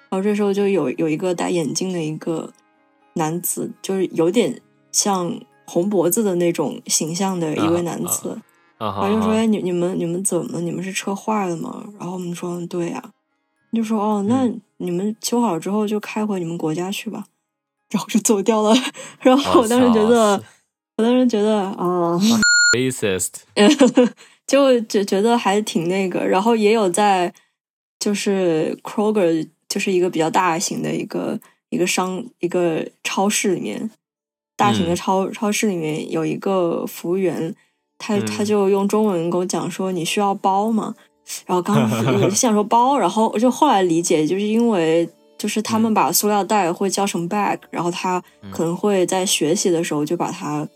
[0.10, 2.52] 然后这时候就有有一个戴眼镜的一个。
[3.16, 4.62] 男子就是有点
[4.94, 8.40] 像红脖子的那种形象的一位男子，
[8.78, 10.62] 然后就说：“哎，你你们你们怎么？
[10.62, 13.04] 你们是车坏了吗？”然后我们说：“对呀。”
[13.74, 17.26] 就说：“哦，那你们修好之后就开回你们国家去吧。”
[17.92, 18.74] 然后就走掉了。
[19.20, 20.42] 然后我当时觉得，
[20.96, 22.18] 我当时觉得啊
[22.76, 23.30] ，racist，
[24.48, 26.26] 就就觉得还挺那个。
[26.26, 27.34] 然后也有在
[28.00, 31.40] 就是 Kroger，就是一个比较大型的一个。
[31.72, 33.92] 一个商一个超市里面，
[34.58, 37.56] 大型的超超市里面有一个服务员，
[38.00, 40.96] 他他就用中文跟我讲说：“你需要包吗？”
[41.46, 50.68] 然后刚我就想说包，然后我就后来理解，就是因为就是他们把塑料袋会叫成 bag，然后他可能会在学习的时候就把它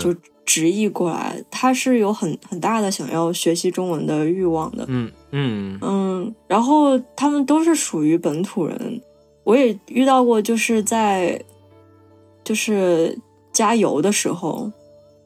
[0.00, 1.42] 就直译过来。
[1.50, 4.84] 他是有很很大的想要学习中文的欲望的。
[4.88, 9.00] 嗯嗯嗯，然后他们都是属于本土人。
[9.44, 11.42] 我也遇到过，就是在
[12.42, 13.18] 就是
[13.52, 14.72] 加油的时候，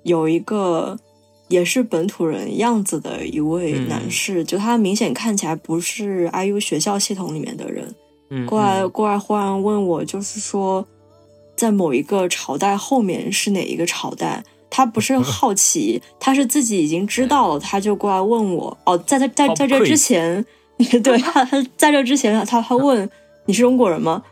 [0.03, 0.99] 有一个
[1.47, 7.95] 也是本土人样子的一位男士，就他明显看起来不是 IU 学校系统里面的人，
[8.31, 10.85] 嗯过来过来忽然问我，就是说
[11.55, 14.43] 在某一个朝代后面是哪一个朝代？
[14.71, 18.77] 他不是 好奇，他是自己已经知道了，他就过来问我。
[18.85, 20.45] 哦，在在在在这之前，
[21.03, 23.09] 对他他在这之前，他他问。
[23.47, 24.23] 你是中国人吗？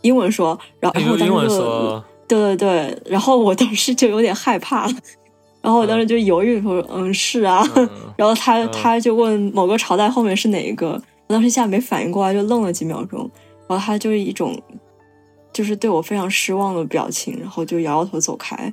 [0.00, 4.86] 英文说，然后然后当时就对对对，然后我当时就有点害怕，
[5.60, 7.62] 然后我当时就犹豫说，嗯，是啊。
[8.16, 10.92] 然后他他就问某个朝代后面是哪一个，
[11.26, 13.30] 我当时一下没反应过来，就愣了几秒钟。
[13.68, 14.58] 然后他就是一种
[15.52, 18.72] 就是对我非常失望的表情，然后就摇摇头走开。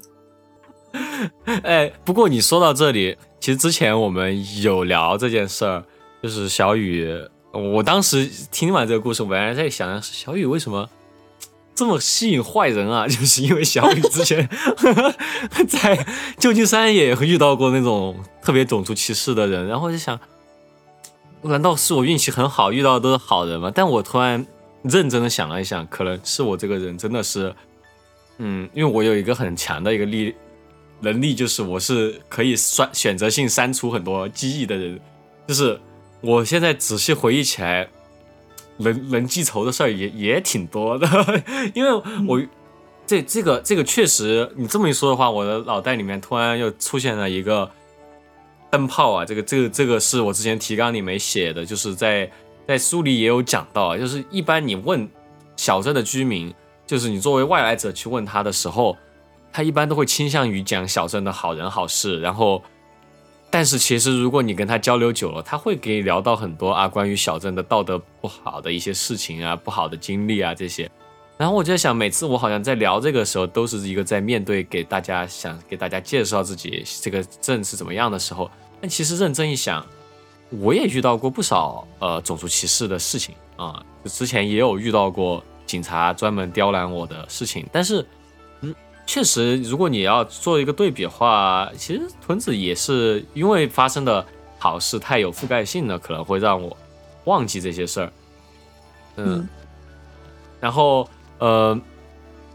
[1.63, 5.83] 哎，不过你说到这里，其实之前我们有聊这件事儿，
[6.21, 7.13] 就是小雨。
[7.51, 10.89] 我当时听完这个故事，我本来在想，小雨为什么
[11.73, 13.07] 这么吸引坏人啊？
[13.07, 14.49] 就是因为小雨之前
[15.67, 16.05] 在
[16.37, 20.19] 旧金山也遇到过那种特别种族歧视的人，然后就想，
[21.43, 23.71] 难道是我运气很好，遇到的都是好人吗？
[23.73, 24.45] 但我突然
[24.81, 27.55] 认真的想了一想，可能是我这个人真的是，
[28.37, 30.35] 嗯，因为我有一个很强的一个力
[31.01, 34.99] 能力，就是我是可以删选择性删除很多记忆的人，
[35.47, 35.79] 就是。
[36.21, 37.87] 我现在仔细回忆起来，
[38.77, 41.07] 能能记仇的事儿也也挺多的，
[41.75, 41.91] 因为
[42.27, 42.41] 我
[43.05, 47.69] 这这个这个确实，你这么一说的话，我的脑袋里面突然又出现了一个
[48.71, 52.31] 灯泡啊，这个这个这个是我之前提纲里没写的，就是在
[52.67, 55.07] 在书里也有讲到，就是一般你问
[55.57, 56.51] 小镇的居民，
[56.87, 58.97] 就是你作为外来者去问他的时候，
[59.55, 62.61] 他一般都会倾向于讲小镇的好人好事，然后。
[63.49, 70.91] 但是其实，如果你跟他交流久了，他会给你聊到很多啊，关于小镇的道德不好的一些事情啊，不好的经历啊这些。
[71.37, 78.51] 然后我就在想，每次我好像在聊这个时候，都是一个在面对给大家想给大家介绍自己这个镇是怎么样的时候。
[78.81, 79.85] 但其实认真一想，
[80.49, 88.05] 我也遇到过不少呃种族歧视的事情啊，就之前也有遇到过警察专门刁难我的事情，但是。
[89.05, 94.25] 确实，如果你要做一个对比的话，其实屯子也是因为发生的
[94.57, 96.75] 好事太有覆盖性了，可能会让我
[97.25, 98.11] 忘记这些事儿。
[99.17, 99.47] 嗯，
[100.59, 101.79] 然后呃，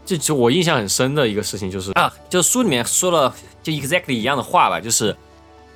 [0.05, 3.33] 这就我印象很深的一个事情就是啊，就书里面说了
[3.63, 5.15] 就 exactly 一样的话吧，就是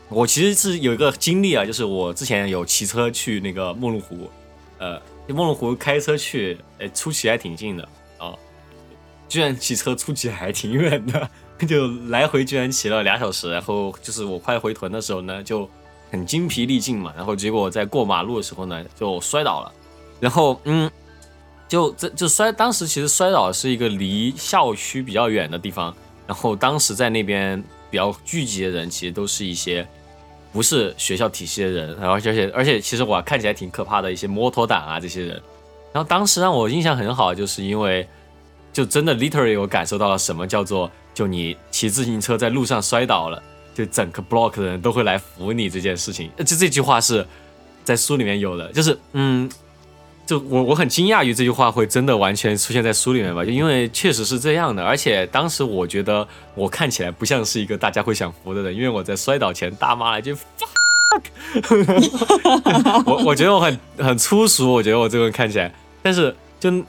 [0.10, 4.30] 我其实是有一个经历啊，就是我之前有骑车去那个梦龙湖，
[4.78, 7.88] 呃，梦龙湖开车去，呃，出奇还挺近的。
[9.36, 11.30] 居然骑车出去还挺远的，
[11.68, 13.52] 就来回居然骑了俩小时。
[13.52, 15.70] 然后就是我快回屯的时候呢，就
[16.10, 17.12] 很精疲力尽嘛。
[17.18, 19.74] 然后结果在过马路的时候呢，就摔倒了。
[20.22, 20.90] 然后嗯，
[21.68, 25.94] 就这就摔，当时其实摔倒是一个离校区比较远的地方。
[26.26, 29.86] 然后当时在那边比较聚集的人，其实都是一些
[30.54, 31.94] 不是学校体系的人。
[31.98, 35.42] 然后而且而且其实我看起来挺可怕的一些摩托党啊这些人。
[35.92, 38.08] 然后当时让我印象很好，就是因为。
[38.76, 43.42] 就真的 literally 我感受到了什么叫做，就你骑自行车在路上摔倒了，
[43.74, 46.30] 就整个 block 的人都会来扶你这件事情。
[46.40, 47.26] 就这句话是
[47.86, 49.50] 在书里面有的，就是嗯，
[50.26, 54.84] 就我我很惊讶于这句话会真的完全出现在书里面吧，就因为确实是这样的。
[54.84, 61.24] 而且当时我觉得我看起来不像是一个大家会想扶的人，因为我在摔倒前大骂了一句 fuck，
[63.08, 66.84] 我我觉得我很很粗俗，我觉得我这个人看起来，但是就。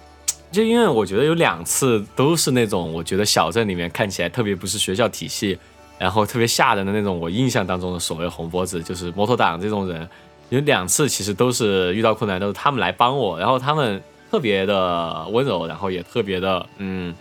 [0.57, 5.59] 就因为我觉得有两次都是那种我觉得小镇里面看起来特别不是学校体系，
[5.99, 10.09] 然后特别吓人的那种，我印象当中的所谓红脖子就是摩托党这种人，
[10.49, 17.15] 有两次其实都是遇到困难都是他们来帮我，然后他们特别的温柔，然后也特别的嗯，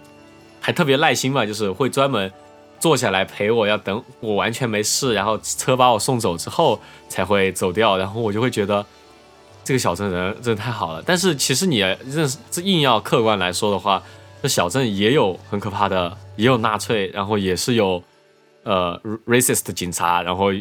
[0.61, 2.31] 还特别耐心吧，就是会专门
[2.79, 8.85] 坐下来陪我，要等我完全没事，然后车把我送走之后才会走掉，然后我就会觉得。
[9.65, 14.01] 这个小镇人真的太好了，但是其实你认识这硬要客观来说的话，
[14.43, 18.01] 这小镇也有很可怕的，也有纳粹，然后也是有
[18.61, 20.51] 呃 racist 警察，然后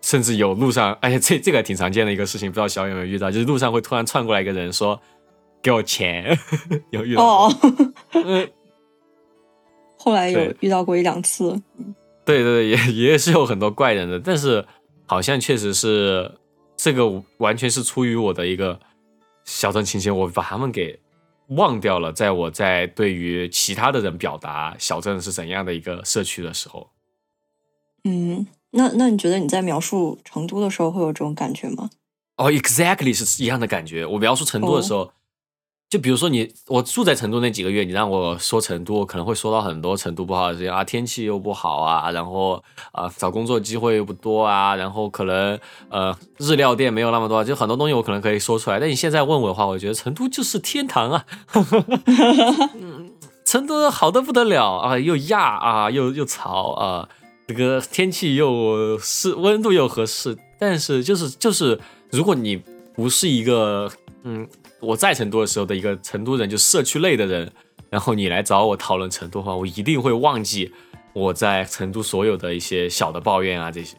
[0.00, 4.98] 甚至有路上，哎呀，这这个挺常见的一个事情，不知道小有没有遇到，就是路上会突然窜过来一个人说
[5.62, 6.34] 给我钱，
[6.88, 7.54] 有遇到哦，
[8.24, 8.48] 嗯，
[9.98, 11.60] 后来有遇到过一两次，
[12.24, 14.64] 对对对，也也是有很多怪人的，但是
[15.04, 16.32] 好像确实是。
[16.86, 18.78] 这个完全是出于我的一个
[19.44, 20.96] 小镇情节，我把他们给
[21.48, 22.12] 忘掉了。
[22.12, 26.88] 在我在对于其他的人表达小镇是怎样的一个社区的时候，
[28.04, 31.90] 嗯，那那你觉得你在描述成都的时候会有这种感觉吗？
[32.36, 34.06] 哦，exactly 是一样的感觉。
[34.06, 35.12] 我描述成都的时候。
[35.88, 45.56] 就比如说你，我住在成都那几个月，你让我说成都，我可能会说到很多成都不好的事情啊，天气又不好啊，然后啊找工作机会又不多啊，然后可能
[45.88, 48.80] 呃日料店没有那么多，就很多东西我可能可以说出来。
[48.80, 51.24] 但你现在问我的话，我觉得成都就是天堂啊，
[53.46, 57.08] 成都好的不得了啊，又亚啊，又又潮啊，
[57.46, 61.78] 这个天气又是温度又合适，但是就是就是
[62.10, 62.60] 如果你
[62.92, 63.88] 不是一个
[64.24, 64.48] 嗯。
[64.86, 67.50] 我在成都的时候的一个成都人，就社区类的人，
[67.90, 70.72] 然后你来找我讨论成都的话，我一定会忘记
[71.12, 73.96] 我在成都所有的一些小的抱怨啊这些。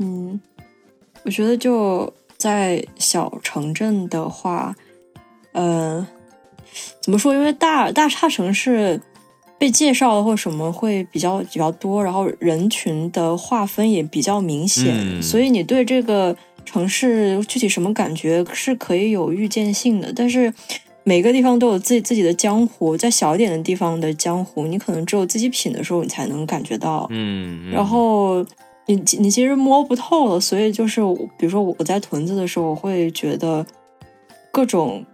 [0.00, 0.40] 嗯，
[1.24, 4.74] 我觉得就在小城镇的话，
[5.52, 6.04] 呃，
[7.00, 7.32] 怎么说？
[7.32, 9.00] 因为大大差城市
[9.58, 16.36] 被介绍的或什么会比较比较多，然后人群的划分也比较明显，所以你对这个。
[16.64, 20.52] 城市具体什么感觉是可以有预见性的，但是
[21.02, 27.06] 每个地方都有自己自己的江湖，在小一点的地方的江湖，你可能只有自己品的时候，你才能感觉到。
[27.10, 28.42] 嗯，然后
[28.86, 31.02] 你你其实摸不透了，所以就是
[31.38, 33.66] 比如说我在屯子的时候，我会觉得
[34.50, 35.04] 各种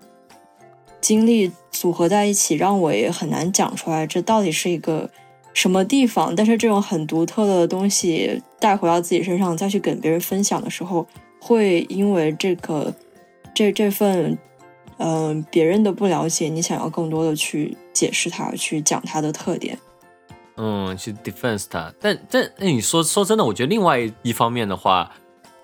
[1.00, 5.10] 经历组合在一起，让我也很难讲出来这到底是一个
[5.52, 6.36] 什么地方。
[6.36, 11.06] 但是这种很独特的东西带回到自己身上，再去跟别人分享的时候。
[11.40, 12.94] 会因为这个，
[13.54, 14.38] 这这份，
[14.98, 19.78] 嗯，别人的不了解，你想要更多的去解释它，去讲它的特点，
[20.56, 21.92] 嗯，去 defense 它。
[21.98, 25.10] 但但那你说说真的，我觉得另外一方面的话，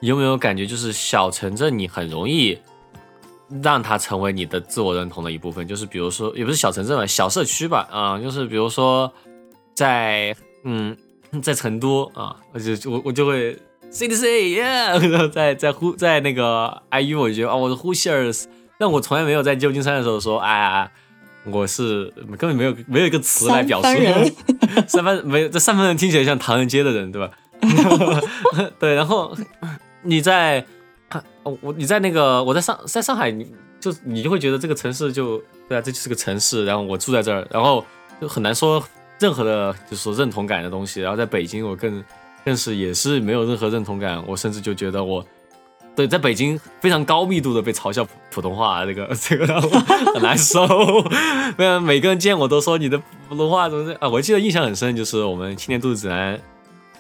[0.00, 2.58] 你有没有感觉，就是小城镇你很容易
[3.62, 5.68] 让它成为你的自我认同的一部分？
[5.68, 9.12] 就是比如说，也不是小城镇吧，小社区吧，啊，就是比如说
[9.74, 10.96] 在嗯，
[11.42, 13.56] 在成都啊，我就我我就会
[13.91, 18.45] C D C yeah， 在在呼在那个 I U，我就觉得啊，我是 Hoosiers，
[18.78, 20.91] 但我从来没有在旧金山的时候说，哎呀。
[21.49, 23.89] 我是根本没有没有一个词来表述，
[24.89, 27.30] 三番没有这三番人听起来像唐人街的人，对吧？
[28.80, 29.32] 对，然后
[30.03, 30.66] 你在
[31.45, 33.47] 我你在那个我在上在上海，你
[33.78, 37.87] 就你就会觉得这个城市就对啊，这就是个城市，然后我住在这儿，然后
[38.20, 38.82] 就很难说
[39.20, 41.01] 任何的就是说认同感的东西。
[41.01, 42.03] 然后在北京，我更
[42.47, 45.26] 更是也是没有任何认同感，我甚至就觉得我。
[45.97, 49.68] 对，在北京非常高密度的被嘲笑普普通话，这个 这个让我
[50.12, 50.64] 很难受。
[51.59, 54.09] 没有每个人见我都说你的普通话怎么啊？
[54.09, 56.38] 我记得印象很深，就是我们青年都市指南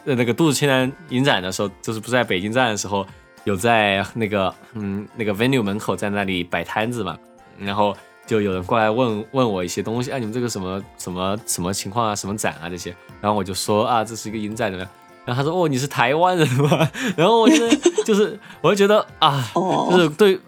[0.02, 3.06] 那个都市青年影展的时候，就是不在北京站的时候，
[3.44, 7.16] 有在那个嗯那个 venue 门口在那里摆摊子嘛，
[7.58, 7.94] 然后
[8.26, 14.88] 就有人过来问问我一些东西，啊，你们这个什么什么什么情况啊，什么展啊这些，然后我就说啊，这是一个影展的。
[15.26, 20.38] 然后他说：“哦，你是台湾人吗？” 然后我觉得 就是，我就觉得啊，就是对，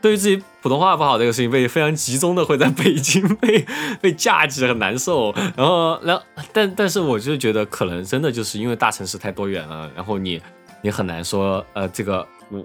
[0.00, 3.64] 对于自己普通话不好这个事情，被非常集中的会在北京被
[4.00, 5.32] 被架起，很难受。
[5.54, 6.22] 然后，然后，
[6.52, 10.40] 但但是我就觉得，可能真的就是因为大城市太多元了，然后你
[10.80, 12.64] 你很难说，呃，这个我，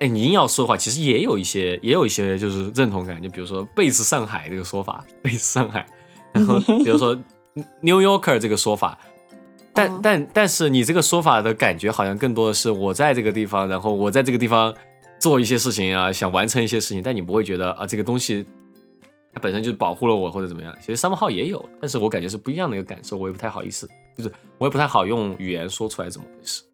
[0.00, 5.86] 哎，你硬要说的话，其实也有一些，也有一些就是认同感，就比如说贝斯上海这个说法，贝斯上海，
[6.32, 7.16] 然后比如说
[7.80, 8.98] New Yorker 这个说法。
[9.78, 14.74] 但但但是你这个说法的感觉好像更多的是我在这个地方，然后我在这个地方
[15.20, 18.44] 做一些事情啊，想完成一些事情，但你不会觉得啊这个东西
[19.32, 20.76] 它本身就保护了我或者怎么样。
[20.80, 26.64] 其实三号也有，但是我感觉是不一样的一个感受，我也不太好意思，就是我也不太好用语言说出来怎么回事。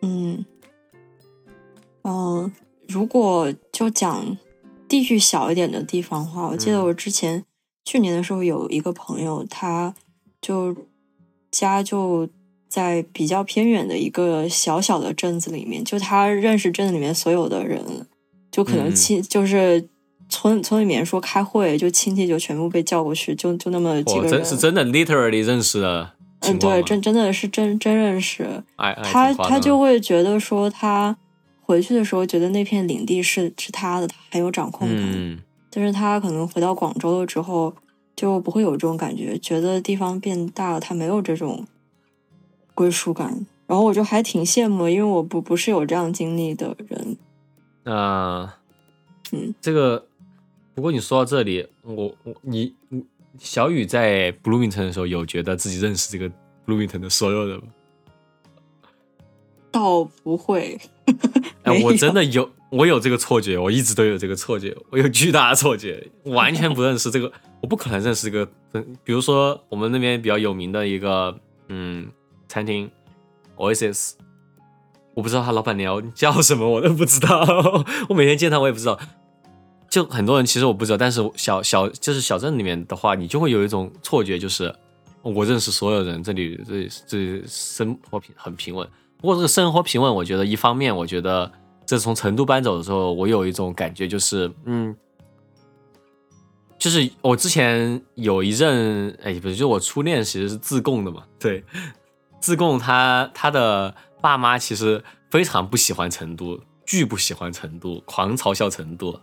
[0.00, 0.44] 嗯，
[2.04, 2.50] 嗯，
[2.88, 4.36] 如果就讲
[4.88, 7.44] 地域小一点的地方的话，我记得我之前
[7.84, 9.94] 去年的时候有一个朋友，他
[10.40, 10.74] 就。
[11.54, 12.28] 家就
[12.68, 18.06] 在比较偏远的一个小小的镇子里面，就他认识镇子里面所有的人，
[18.50, 19.88] 就可能亲就是
[20.28, 28.64] 村村里面说开会，就亲戚就全部被叫过去，就就那么几个人，是真的 literally 认识的，嗯，对，真真的是真真认识。
[28.76, 31.16] 他他就会觉得说，他
[31.60, 35.38] 回去的时候觉得那片领地是是他的，他很有掌控感。
[35.70, 37.72] 但是他可能回到广州了之后。
[38.16, 41.66] 就不会有这种感觉，觉得地方变大了，他没有这种
[42.74, 43.46] 归属感。
[43.66, 47.16] 然后我就还挺羡慕，因为我不不是有这样经历的人。
[47.84, 48.58] 啊，
[49.32, 50.06] 嗯，这个
[50.74, 53.02] 不过你说到这里，我我你你
[53.38, 56.30] 小雨在 Bloomington 的时候，有觉得自己认识这个
[56.66, 57.64] Bloomington 的所有人吗？
[59.72, 60.78] 倒不会，
[61.62, 67.32] 哎， 我真的有，我有这个错觉，我一直都有这个错觉，我有巨大的错觉，完全不认识这个。
[67.64, 68.46] 我不可能认识一个，
[69.02, 71.34] 比如说我们那边比较有名的一个，
[71.68, 72.06] 嗯，
[72.46, 72.90] 餐厅
[73.56, 74.12] ，Oasis，
[75.14, 77.40] 我不知道他老板娘叫什么，我都不知道。
[78.10, 79.00] 我每天见他，我也不知道。
[79.88, 84.70] 就很多人其实我不知道，但是小小就是小镇里面的话，你就会有一种错觉，就是
[85.22, 88.86] 我认识所有人，这里这这生活平很平稳。
[89.16, 91.50] 不过这个生活平稳，我觉得一方面，我觉得
[91.86, 94.94] 这从成都搬走的时候，我有一种感觉，就是嗯。
[96.84, 101.24] 就是我之前有一任，哎，不是，就我初恋其实是自贡的嘛。
[101.38, 101.64] 对，
[102.42, 109.18] 自贡他他的爸妈其实非常不喜欢成都，巨不喜欢成都，狂嘲笑成都。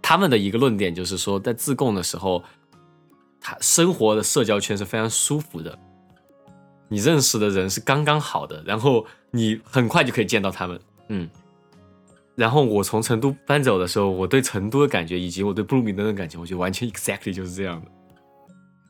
[0.00, 2.42] 他们的一个论点就是说，在自贡的时候，
[3.38, 5.78] 他生活的社交圈是非常舒服的，
[6.88, 10.80] 你认识的人是刚刚好的，然后你很快就可以见到他们。
[11.08, 11.28] 嗯。
[12.34, 17.90] 然后我从成都搬走的时候，我对成都的感觉，以及我对布鲁明登的感觉，我觉得完全 exactly 就是这样的。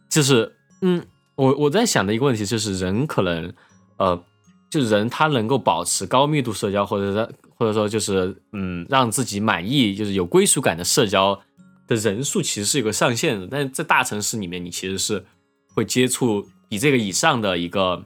[0.09, 3.53] 就是，嗯，我我在想的一个问题就是，人可能，
[3.97, 4.23] 呃，
[4.71, 11.41] 就人他能够保持高密度社交，或者说或者说就是，嗯，让自己满意，就是有归属感的社交
[11.89, 13.49] 的人数，其实是有个上限的。
[13.51, 15.25] 但是在大城市里面，你其实是
[15.75, 18.05] 会接触比这个以上的一个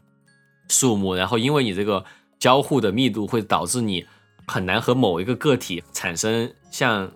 [0.68, 2.02] 数目，然后因为你这个
[2.38, 4.06] 交互的密度会导致你。
[4.46, 7.10] 很难和某一个个体产生像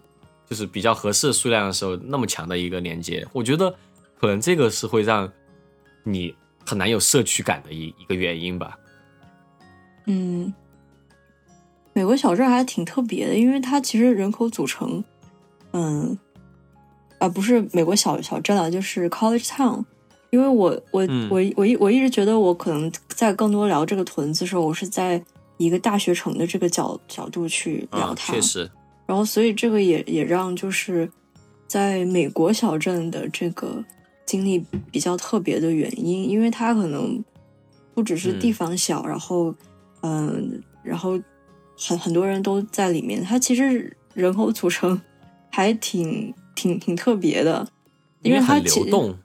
[0.48, 3.72] 就是比较合适的数量的时候那么强的一个连接，我觉得
[4.20, 5.30] 可能这个是会让
[6.02, 6.34] 你
[6.66, 8.76] 很难有社区感的一一个原因吧。
[10.06, 10.52] 嗯，
[11.92, 15.04] 美国小镇还挺特别的，因为它其实人口组成，
[15.72, 16.18] 嗯，
[17.18, 19.84] 啊不是美国小小镇啊，就是 College Town。
[20.30, 25.22] 因为我我我我一我一直觉得我可能在更多聊这个屯子的时候，我是在。
[25.60, 28.32] 一个大学城的这个角角度去聊它。
[28.32, 28.70] 确实。
[29.06, 31.10] 然后，所以这个也也让就是
[31.66, 33.84] 在美国小镇的这个
[34.24, 37.22] 经历比较特别的原因，因为它可能
[37.92, 39.54] 不只是地方小，然后
[40.02, 41.20] 嗯，然后
[41.76, 45.00] 很很多人都在里面，它其实人口组成
[45.50, 47.66] 还挺挺挺特别的，
[48.22, 49.16] 因为它流动。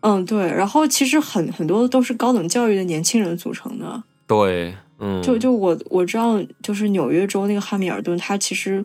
[0.00, 0.38] 嗯，对。
[0.46, 4.04] 然后其实很很多都是高等教育的年轻人组成的。
[4.28, 8.84] 对，嗯，就就我我知道，就是纽约州那个汉密尔顿，它其实。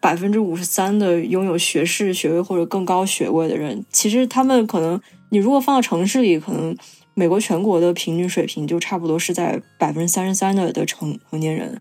[0.00, 6.76] 百分之五十三的拥有学士学位或者更高学位的人，其实他们可能，你如果放到城市里，可能
[7.14, 11.80] 美国全国的平均水平就差不多是在百分之三十三的的成成年人。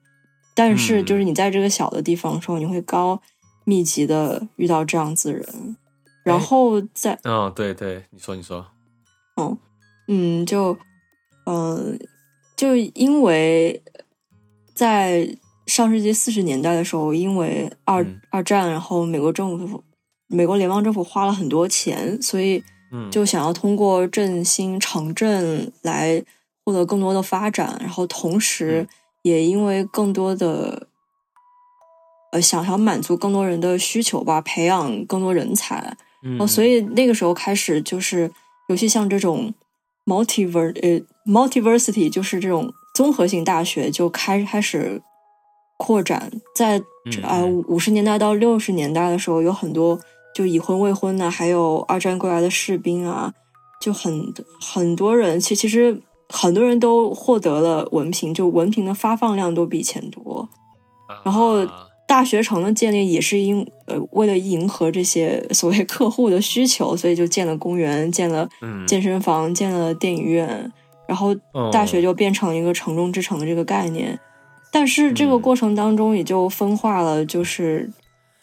[0.54, 3.20] 但是，就是你在这个小的地方的时候，你会高
[3.64, 5.76] 密集的遇到这样子人，
[6.24, 8.68] 然后在，嗯，对对，你说你说，
[9.38, 9.58] 嗯
[10.08, 10.78] 嗯，就
[11.48, 11.98] 嗯，
[12.56, 13.82] 就因为
[14.74, 15.38] 在。
[15.68, 19.84] 上世纪四十年代的时候，因为二二战，然后美国政府、
[20.28, 22.64] 美国联邦政府花了很多钱，所以
[23.10, 26.24] 就想要通过振兴城镇来
[26.64, 28.88] 获得更多的发展，然后同时
[29.24, 30.88] 也因为更多的
[32.32, 38.32] 呃想要满足更多人的需求吧，培养更多人才，然后所以那个时候开始就是，
[38.68, 39.52] 尤其像这种
[40.06, 45.02] multiver 呃 multiversity，就是这种综合性大学就开开始。
[45.78, 46.82] 扩展在
[47.22, 50.00] 啊五十年代到六十年代的时候，有很多
[50.34, 53.34] 就已婚未婚的，还有二战归来的士兵啊，
[53.82, 60.48] 就很很多人，其其实很多人都获得了文凭，就文凭的发放量都比以前多。
[61.26, 61.68] 然后
[62.08, 68.48] 大学城的建立也是因呃为了迎合这些所谓客户的需求，所以就建了公园，建了
[68.88, 70.72] 健身房，建了电影院，
[71.08, 71.36] 然后
[71.72, 74.20] 大学就变成一个城中之城的这个概念。
[74.72, 77.90] 但是这个过程当中也就分化了，就是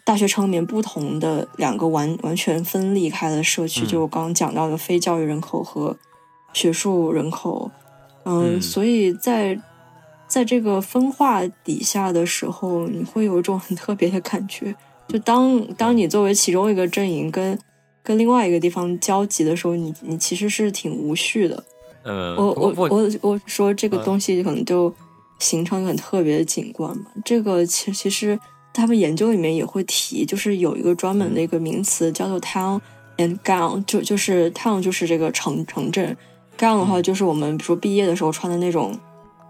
[0.05, 5.97] 大学城里面不同的两个完完全分离开的社区，就我刚刚讲到的非教育人口和
[6.55, 7.71] 学术人口，
[8.25, 9.61] 嗯，所以在
[10.27, 14.75] 在这个分化底下的时候，你会有一种很特别的感觉，
[15.09, 17.59] 就当当你作为其中一个阵营跟
[18.03, 21.63] 跟另外一个地方交集的时候，你你其实是挺无序的。
[22.05, 24.93] 嗯，我我我我说这个东西可能就。
[25.39, 28.39] 形成一个很特别的景观嘛，这个其其实
[28.73, 32.81] 他们研究里面也会提，就是有一个专门的一个名词叫做 town
[33.17, 36.17] and gown，就就是 town 就是这个城城镇
[36.57, 38.97] ，gown 的话就是我们比如说毕业的时候穿的那种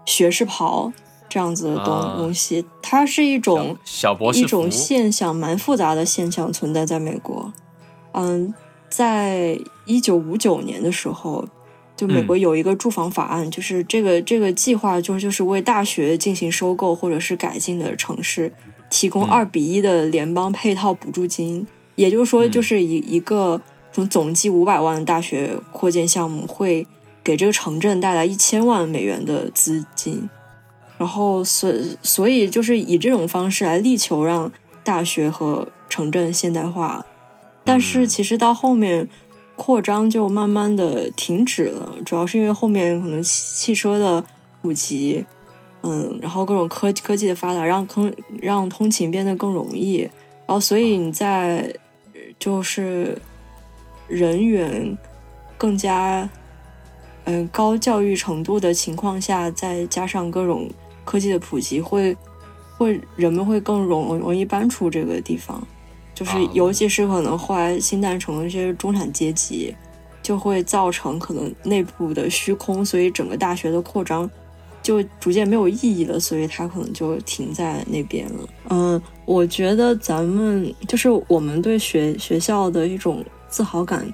[0.07, 0.91] 学士袍
[1.29, 7.53] 这样子的东东西，它是一种小博士一种现象，蛮复杂的现象存在在美国。
[8.13, 8.51] 嗯，
[8.89, 11.47] 在一九五九年的时候。
[11.95, 18.51] 就美国有一个住房法案，就是这个这个计划，就就是为大学进行收购或者是改进的城市
[18.89, 21.67] 提供二比一的联邦配套补助金。
[21.95, 26.87] 也就是说，就是一一个从总计五百万的大学扩建项目，会
[27.23, 30.27] 给这个城镇带来一千万美元的资金。
[30.97, 31.71] 然后，所
[32.01, 34.51] 所以就是以这种方式来力求让
[34.83, 37.05] 大学和城镇现代化。
[37.63, 39.07] 但是，其实到后面。
[39.65, 44.21] 扩张就慢慢的停止了，主要是因为后面可能汽车的
[44.61, 45.23] 普及，
[45.83, 49.99] 嗯，然后各种科科技的发达，让通让通勤变得更容易，
[50.45, 51.73] 然后所以你在
[52.37, 53.17] 就是
[54.09, 54.97] 人员
[55.57, 56.29] 更加
[57.23, 60.69] 嗯高教育程度的情况下，再加上各种
[61.05, 62.13] 科技的普及，会
[62.77, 65.65] 会人们会更容容易搬出这个地方。
[66.15, 69.73] 就是，尤其是可能后来新诞生的这些中产阶级，
[70.21, 74.29] 就会造成可能内部的虚空，所以整个大学的扩张
[74.83, 78.47] 就逐渐没有意义了，所以它可能就停在那边了。
[78.69, 84.05] 嗯，我觉得咱们就是我们对学学校的一种自豪感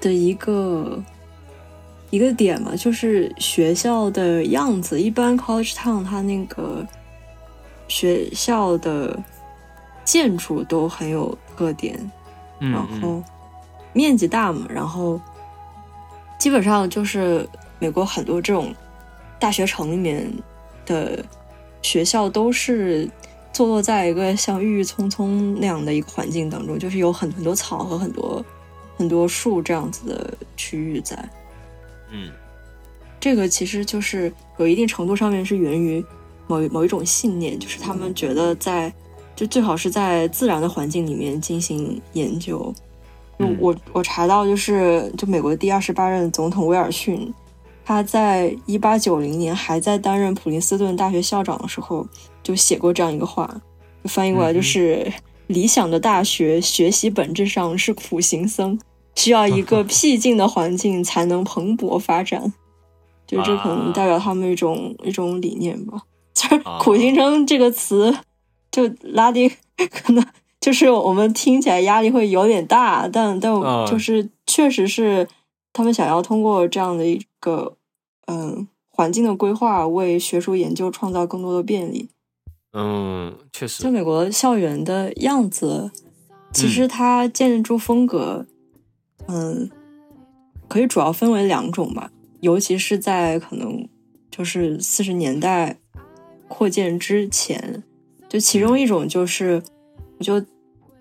[0.00, 0.98] 的一个
[2.08, 4.98] 一个点嘛，就是学校的样子。
[4.98, 6.82] 一般 college town 它那个
[7.88, 9.22] 学校的。
[10.06, 11.98] 建筑都很有特点，
[12.60, 13.20] 然后
[13.92, 15.20] 面积大嘛，然后
[16.38, 17.46] 基本上就是
[17.80, 18.72] 美国很多这种
[19.40, 20.24] 大学城里面
[20.86, 21.24] 的
[21.82, 23.10] 学校都是
[23.52, 28.44] 坐落在一个像郁郁葱葱那样的一个环境当中，就是有很很多草和很多
[28.96, 31.18] 很多树这样子的区域在。
[32.12, 32.30] 嗯，
[33.18, 36.04] 这个其实就是有一定程度上面是源于
[36.46, 38.94] 某某一种信念，就是他们觉得在。
[39.36, 42.74] 就最好是在自然的环境里面进行研究。
[43.38, 47.32] 就我我查到，就是就美国第二十八任总统威尔逊，
[47.84, 52.06] 他在一八九零年还在担任普林斯顿大学校长的时候，
[52.42, 53.46] 就写过这样一个话，
[54.02, 55.12] 就翻译过来就是
[55.48, 58.78] ：“理想的大学学习本质上是苦行僧，
[59.14, 62.52] 需要一个 僻静的环境才能蓬勃发展。”
[63.26, 66.00] 就这可能代表他们一种、一种理念吧。
[66.32, 68.16] 就是“苦行僧”这个词，
[68.84, 69.50] 就拉丁
[69.90, 70.24] 可能
[70.60, 73.52] 就是我们听起来压力会有点大，但但
[73.86, 75.26] 就是确实是。
[75.78, 77.76] 他们想要通过这样的一个
[78.28, 82.08] 嗯环境的规划，为学术研究创造更多的便利。
[82.72, 83.82] 嗯，确实。
[83.82, 85.90] 就美国校园的样子，
[86.50, 88.46] 其实它建筑风格，
[89.28, 89.68] 嗯，
[90.66, 92.10] 可以主要分为两种吧。
[92.40, 93.86] 尤其是在可能
[94.30, 95.76] 就是四十年代
[96.48, 97.82] 扩建之前，
[98.28, 99.62] 就其中一种就是，
[100.18, 100.44] 我就。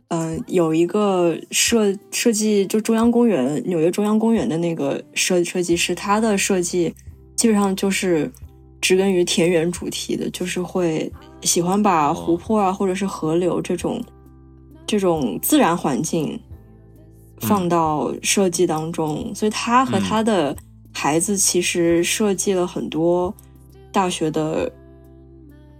[0.09, 6.93] 嗯，有一个设设计，就中央公园，纽约中央公园的那个设设计师，他的设计
[7.35, 8.31] 基本上就是
[8.79, 11.11] 植根于田园主题的，就是会
[11.41, 13.99] 喜欢把湖泊啊，或者是河流这种
[14.85, 16.39] 这种自然环境
[17.39, 19.33] 放到设计当中。
[19.33, 20.55] 所以他和他的
[20.93, 23.33] 孩子其实设计了很多
[23.91, 24.71] 大学的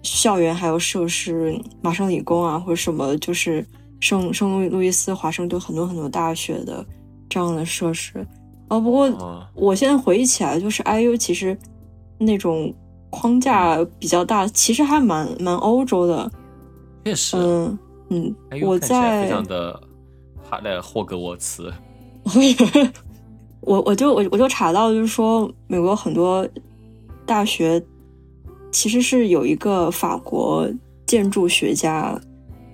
[0.06, 3.66] 校园还有设施，麻省理工啊或者什么，就是。
[4.02, 6.86] 圣圣路路易斯、华盛顿很多很多大学的
[7.28, 8.24] 这样的设施，
[8.68, 9.10] 哦，不过
[9.56, 11.58] 我现在回忆起来，就是 IU 其实
[12.20, 12.72] 那种
[13.10, 16.30] 框架比较大，其实还蛮蛮欧洲的。
[17.06, 17.80] 确实，嗯
[18.10, 19.82] 嗯，我在非常的
[20.44, 21.74] 哈的霍格沃茨。
[23.62, 26.48] 我我就我我就查到，就是说美国很多
[27.26, 27.82] 大学
[28.76, 30.70] 其实是有一个法国
[31.08, 32.20] 建筑学家。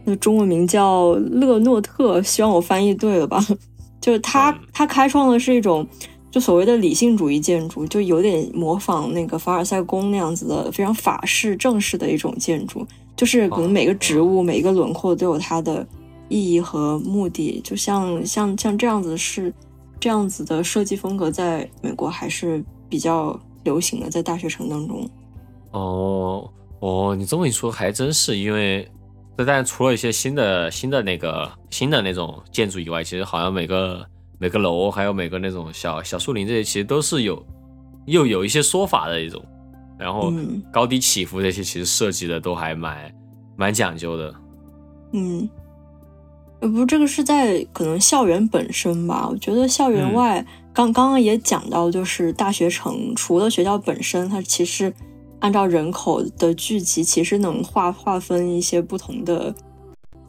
[0.04, 3.40] 那中文名叫勒诺特，希望我翻译对了吧？
[4.02, 5.88] 就是他，他开创的是一种
[6.32, 12.84] 就所谓的理性主义建筑，就有点模仿那个凡尔赛宫那样子的非常法式正式的一种建筑，
[13.16, 15.86] 就是可能每个植物、每一个轮廓都有它的
[16.30, 19.54] 意义和目的，就像像像这样子是
[20.00, 25.08] 这样子的设计风格，在美国还是比较流行的，在大学城当中。
[25.72, 26.50] 哦
[26.80, 28.88] 哦，你这么一说还真是，因为。
[29.44, 34.06] 但除了一些新的新的那个新的那种建筑以外，其实好像每个
[34.38, 37.44] 每个楼还有每个那种小小树林这些，其实都是有
[38.06, 39.44] 又有一些说法的一种，
[39.98, 40.32] 然后
[40.72, 43.12] 高低起伏这些，其实设计的都还蛮
[43.58, 44.36] 蛮讲究的。
[45.14, 45.50] 嗯，
[46.60, 49.28] 呃，不，这个是在可能校园本身吧？
[49.28, 54.94] 我觉得校园外，刚刚刚也讲到，就是大学城除了学校本身，它其实。
[55.42, 59.54] 按照人口的聚集，其实能划划分一些不同的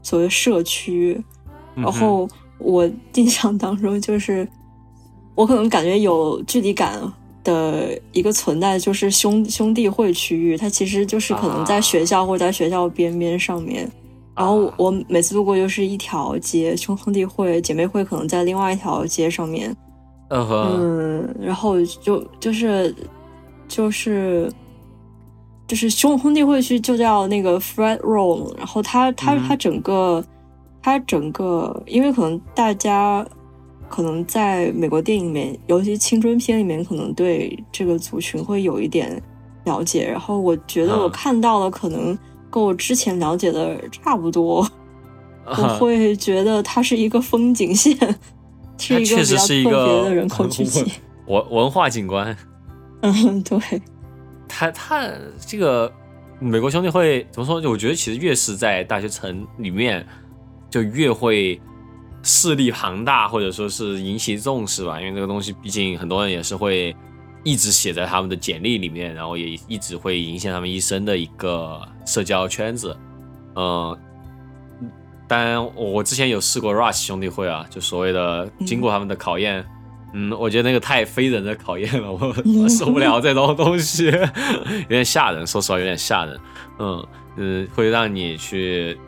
[0.03, 1.23] 所谓社区。
[1.75, 4.47] 然后我 印象当中，就是
[5.35, 7.01] 我可能感觉有距离感
[7.45, 10.57] 的一个存在，就是兄兄弟会区域。
[10.57, 13.91] 它其实就是可能在学校或者在学校边边上面。
[14.35, 19.75] 然后我每次路过就是一条街，兄兄弟会、姐妹会可能在另外一条街上面。
[20.31, 22.95] 嗯，然后就就是
[23.69, 23.91] 就是。
[23.91, 24.53] 就是
[25.69, 30.23] 兄兄弟会去就叫那个 Fred Room，然后他他他整个
[30.83, 33.27] 他整个，因为可能大家
[33.89, 39.23] 可能在美国电影里面，尤其青春片里面，可能对这个族群会有一点
[39.65, 40.07] 了解。
[40.07, 42.19] 然后我觉得我看到了，可能
[42.51, 44.69] 跟我之前了解的差不多。
[45.45, 47.97] 我会觉得它是一个风景线，
[48.79, 50.85] 是一个比较特别的人口聚集，
[51.27, 52.37] 文文化景观。
[53.01, 53.59] 嗯，对。
[54.49, 55.11] 他他
[55.47, 55.93] 这个
[56.39, 57.57] 美国兄弟会怎么说？
[57.71, 60.07] 我觉得其实越是在大学城里面，
[60.71, 61.61] 就越会
[62.23, 65.01] 势力庞大，或者说是引起重视吧。
[65.01, 66.95] 因为这个东西，毕竟很多人也是会
[67.45, 72.97] 一直写在他们的简历里面，然后也一直会影响他们一生的一个社交圈子。
[73.55, 73.99] 嗯，
[75.29, 79.61] 当然我之前有试过 Rush 兄弟会啊，就所谓的经过他们的考验。
[79.61, 79.67] 嗯，
[80.39, 82.19] 我觉得那个太非人的考验了，我
[82.63, 84.07] 我受不了这种东西，
[84.85, 85.47] 有点吓人。
[85.47, 86.39] 说实话，有点吓人。
[86.79, 87.07] 嗯
[87.37, 88.99] 嗯，会让你去，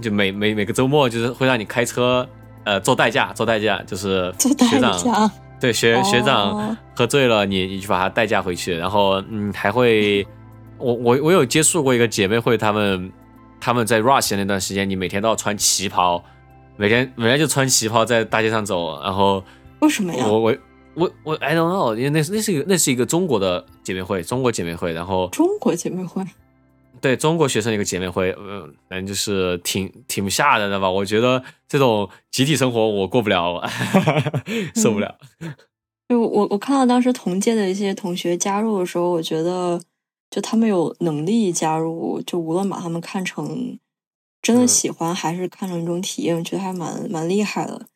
[0.00, 2.26] 就每每每个周末，就是会让你开车，
[2.64, 5.30] 呃，做代驾，做代驾，就是学长
[5.60, 10.26] 对学学长喝醉了，你你去把他代驾回去，然后嗯，还会，
[10.78, 13.12] 我我我有接触过一个姐妹会，他们
[13.60, 16.24] 他们在 rush 那段时间，你每天都要穿旗袍，
[16.78, 19.44] 每天每天就穿旗袍在大街上走，然后。
[19.80, 20.26] 为什么呀？
[20.26, 20.56] 我我
[20.94, 26.24] 我我 I don't know，因为那是那是一个那是一个中国的姐妹会，中国姐妹会，然后中国姐妹会，
[27.00, 30.90] 对中国学生一个姐妹会，嗯，反正就是挺挺吓人的吧？
[30.90, 33.62] 我觉得这种集体生活我过不了，
[34.74, 35.16] 受不了。
[36.08, 39.80] 就我我看到当时同届的一些同学加入的时候，我觉得
[40.30, 43.78] 就他们有能力加入，就无论把他们看成
[44.42, 47.86] 真的喜欢，还是看成一种体验，我觉得还蛮蛮厉害的。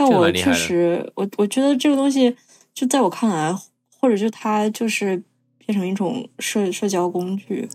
[0.00, 2.34] 但我确实，我我觉得这个东西，
[2.74, 3.54] 就在我看来，
[4.00, 5.22] 或者就它就是
[5.58, 7.68] 变成一种社社交工具。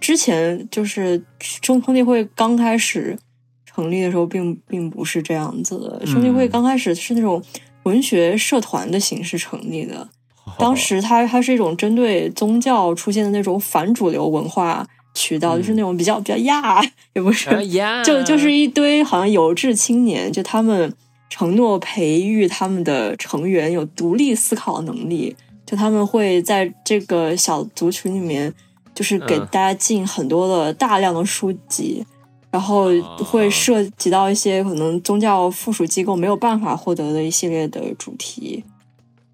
[0.00, 1.22] 之前就是
[1.60, 3.18] 中兄弟会刚开始
[3.64, 6.06] 成立的时候，并并不是这样子的。
[6.06, 7.42] 兄弟会刚开始是那种。
[7.84, 10.08] 文学社团的形式成立的，
[10.56, 16.80] 当时它它是一种针对宗教出现的那种反主流文化渠道，就是那种比较比较亚，
[17.14, 17.50] 也不是，
[18.06, 20.94] 就就是一堆好像有志青年，就他们
[21.32, 28.52] 承诺培育他们的成员有独立思考能力，就他们会在这个小族群里面，
[28.94, 32.04] 就是给大家进很多的大量的书籍。
[32.50, 32.88] 然后
[33.24, 38.62] 会涉及到一些可能宗教附属机构没有办法获得的一系列的主题，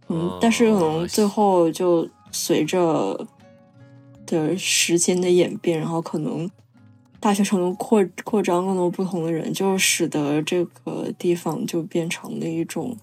[0.06, 3.26] 嗯，但是可能最后就随着
[4.24, 6.48] 的时间的演变，然后可能
[7.20, 12.96] 大学城扩扩张更多不同的人，就使得这个地方就变成了一种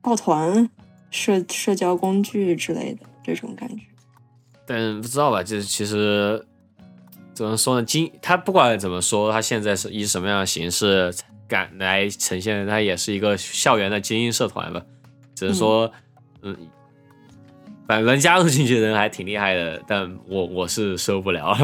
[0.00, 0.68] 抱团
[1.10, 3.84] 社社交工具之类的这种感觉。
[4.66, 6.44] 但不知道吧，就是其实。
[7.32, 7.82] 怎么说呢？
[7.86, 11.14] 精他不管怎么说，他现在是以什么样的形式
[11.48, 12.66] 感来呈现？
[12.66, 14.82] 他也是一个校园的精英社团吧。
[15.34, 15.90] 只能说，
[16.42, 16.54] 嗯，
[17.88, 21.56] 反正加入进去的人还挺厉害的，但我我是受不了。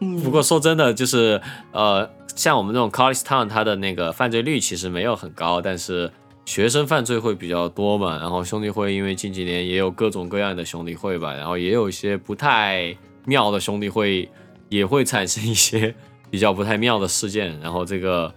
[0.00, 0.20] 嗯。
[0.22, 1.40] 不过说真的，就是
[1.72, 6.12] 呃，像我们这种 college town，它的那个犯罪率其实没有很高，但是
[6.44, 8.18] 学生犯罪会比较多嘛。
[8.18, 14.28] 然后兄弟会因为近几年也有各种各样的兄弟会吧，然后也有一些不太妙的兄弟会。
[14.70, 15.92] 也会产生一些
[16.30, 18.32] 比较不太妙的事件，然后这个，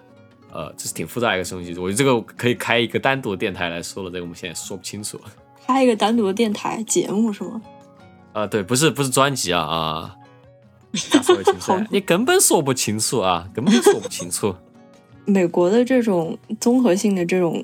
[0.51, 5.21] 呃，这是挺复杂一个东西，我觉得这个可以开一个单独的电台来说了，这个我们现在说不清楚。
[5.67, 7.61] 开一个单独的电台节目是吗？
[8.33, 10.15] 啊，对，不是不是专辑啊啊，
[10.93, 14.55] 说不清楚， 你根本说不清楚啊，根本说不清楚。
[15.25, 17.63] 美国的这种综合性的这种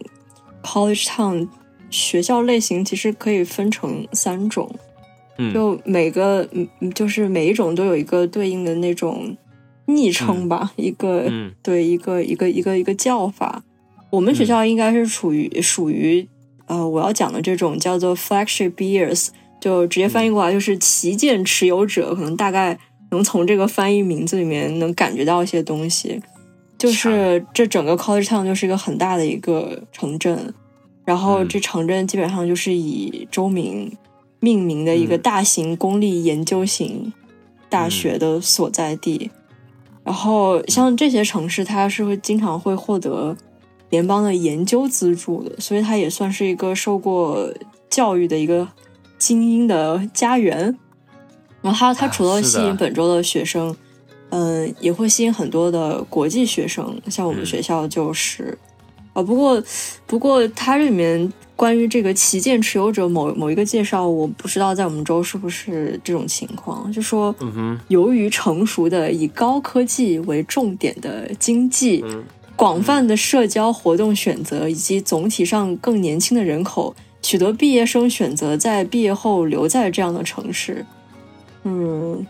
[0.64, 1.48] college town
[1.90, 4.70] 学校类型，其实可以分成三种。
[5.54, 9.38] 就每个嗯，就是每一种都有一个对应的那种
[9.86, 11.32] 昵称吧，一个
[11.64, 13.64] 对一个一个一个一个叫法。
[14.10, 16.28] 我们学校应该是属于属于
[16.66, 19.30] 呃，我要讲的这种叫做 flagship years，
[19.62, 22.78] 就直接翻译过来就是旗舰持有者，可能大概
[23.12, 26.22] 能从这个翻译名字里面能感觉到一些东西。
[26.78, 30.54] 就是这整个 college town 就是一个很大的一个城镇，
[31.06, 33.92] 然后这城镇基本上就是以州名。
[34.42, 37.12] 命名的一个大型公立研究型
[37.68, 39.30] 大学的所在地，
[40.02, 43.36] 然后像这些城市，它是会经常会获得
[43.90, 47.54] 联邦的研究资助的，所以它也算是一个受过
[47.90, 48.66] 教育的一个
[49.18, 50.78] 精英的家园。
[51.62, 53.76] 然后它它除了吸引本州的学生，
[54.30, 58.58] 嗯，也会吸引很多的国际学生，像我们学校就是
[59.14, 59.22] 啊。
[59.22, 59.62] 不过
[60.06, 61.32] 不过它这里面。
[61.60, 66.90] 关于这个旗舰持有者某某一个介绍，我不知道在我们州是不是这种情况。
[66.90, 67.36] 就说，
[67.90, 72.02] 由于成熟的以高科技为重点的经济，
[72.56, 80.86] 广泛的社交活动选择，以及总体上更年轻的人口，许多毕业生选择在毕业后留在这样的城市。
[81.64, 82.26] 嗯，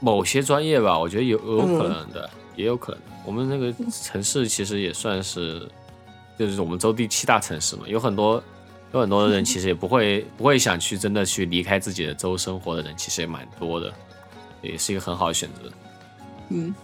[0.00, 3.00] 某些专业吧，我觉得有有可能的，也有可能。
[3.24, 5.68] 我们那个城市其实也算是，
[6.38, 8.42] 就是我们州第七大城市嘛，有很多。
[8.94, 13.92] 有很多的人其实也不会不会想去真的去离开自己的州生活的人，其实也蛮多的，
[14.62, 15.70] 也是一个很好的选择。
[16.48, 16.74] 嗯，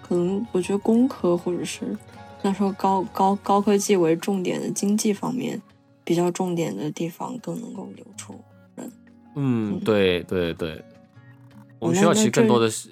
[0.00, 1.94] 可能我觉得工科或者是
[2.40, 5.60] 那时候高高高科技为重点的经济方面
[6.02, 8.40] 比较重点的地方更能够留住
[8.76, 8.90] 人。
[9.34, 10.82] 嗯，对对对，
[11.84, 12.88] 我们学校其实更多的是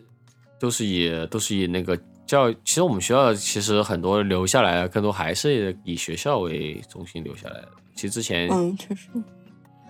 [0.61, 7.69] 都是以都是以那个教，其实我们学校其实很多留下来的更多还是以学校为中心留下来的。
[7.95, 9.09] 其实之前，嗯，确实，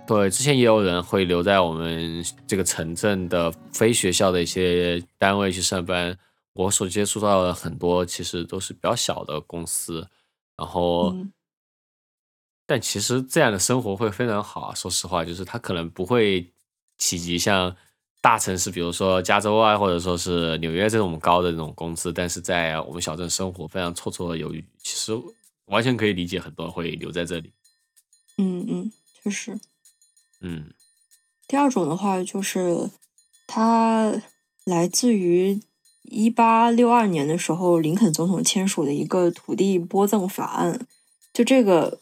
[0.07, 6.17] 对，之前也有人会留在我们这个城镇的非学校的一些单位去上班。
[6.55, 10.07] 我所接触到的很多，其实都是比较小的公司，
[10.55, 11.17] 然后，
[12.67, 14.75] 但其实这样的生活会非常好啊。
[14.75, 16.53] 说实话，就是他可能不会
[16.99, 17.75] 企及像
[18.23, 24.64] 大城市，比如说加州啊，或者说是纽约这种高的这种工资，但是在我们小镇生活非常绰绰有余。
[24.81, 25.12] 其实
[25.66, 27.53] 完全可以理解，很多人会留在这里。
[28.39, 29.59] 嗯嗯，确实。
[30.41, 30.73] 嗯，
[31.49, 32.91] 第二种的话，就是
[33.49, 34.23] 它
[34.64, 35.61] 来自于
[36.03, 40.87] 一八六二年的时候，林肯总统签署的一个土地拨赠法案。
[41.33, 41.99] 就这个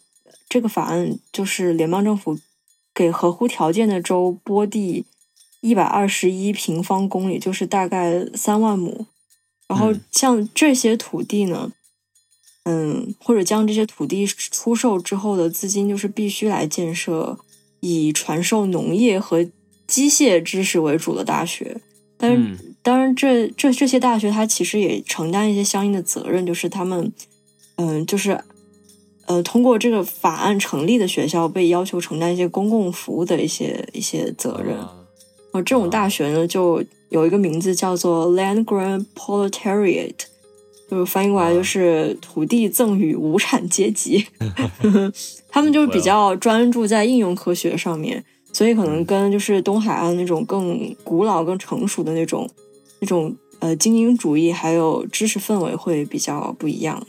[0.49, 2.39] 这个法案，就是联邦政府
[2.95, 5.07] 给合乎条件的州拨地
[5.61, 9.07] 一百二十一平方公里，就是大概三万亩。
[9.69, 11.71] 然后像这些土地呢，
[12.65, 17.39] 嗯，或者将这些土地出售之后的资金，就是必须来建设
[17.81, 19.47] 以传授农业和
[19.87, 21.81] 机械知识为主的大学。
[22.17, 27.13] 但是，当然，这这这些大学它其实也承担一些相应的责任，就是他们，
[27.77, 28.43] 嗯，就是
[29.27, 34.77] 呃，通过这个法案成立的学校被要求承担一些公共服务的一些一些责任。
[35.53, 40.15] 而这种大学呢，就有一个名字叫做 Land Grant Proletariat，
[40.89, 44.25] 就是翻译过来就是土地赠与无产阶级。
[45.51, 52.49] 他们就是比 较专注在应用科学上面，所以可能跟就是东海岸那种更古老、更成熟的那种
[53.01, 57.05] 那种呃精英主义还有知识氛围会比较不一样。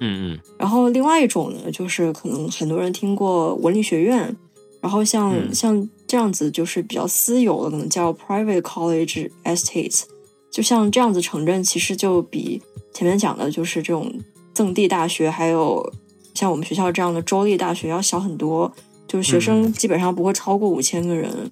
[0.00, 0.38] 嗯嗯。
[0.58, 4.36] 然后另外一种呢，就是可能很多人听过文理学院，
[4.80, 5.88] 然后像像。
[6.08, 10.04] 这样子就是比较私有的，可能叫 private college estates。
[10.50, 12.62] 就像这样子城镇，其实就比
[12.94, 14.10] 前面讲的，就是这种
[14.54, 15.92] 赠地大学，还有
[16.32, 18.74] 像我们学校这样的州立大学要小很多。
[19.06, 21.50] 就是学生基本上不会超过五千个人。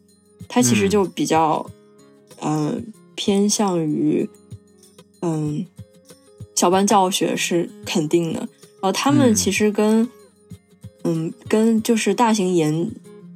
[0.48, 1.64] 它其实就比较，
[2.40, 4.28] 嗯，偏向于，
[5.20, 5.66] 嗯，
[6.54, 8.40] 小班教学是肯定的。
[8.40, 10.08] 然后他们其实跟，
[11.04, 12.90] 嗯，跟就是大型研。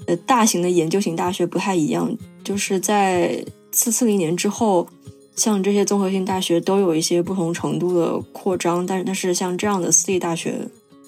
[0.07, 4.89] 呃，大型的研究型大学不太一样，就是在四四零年之后，
[5.37, 10.55] 像这些综合性大学都有一些不同程度的扩张，但是但是像这样的私立大学，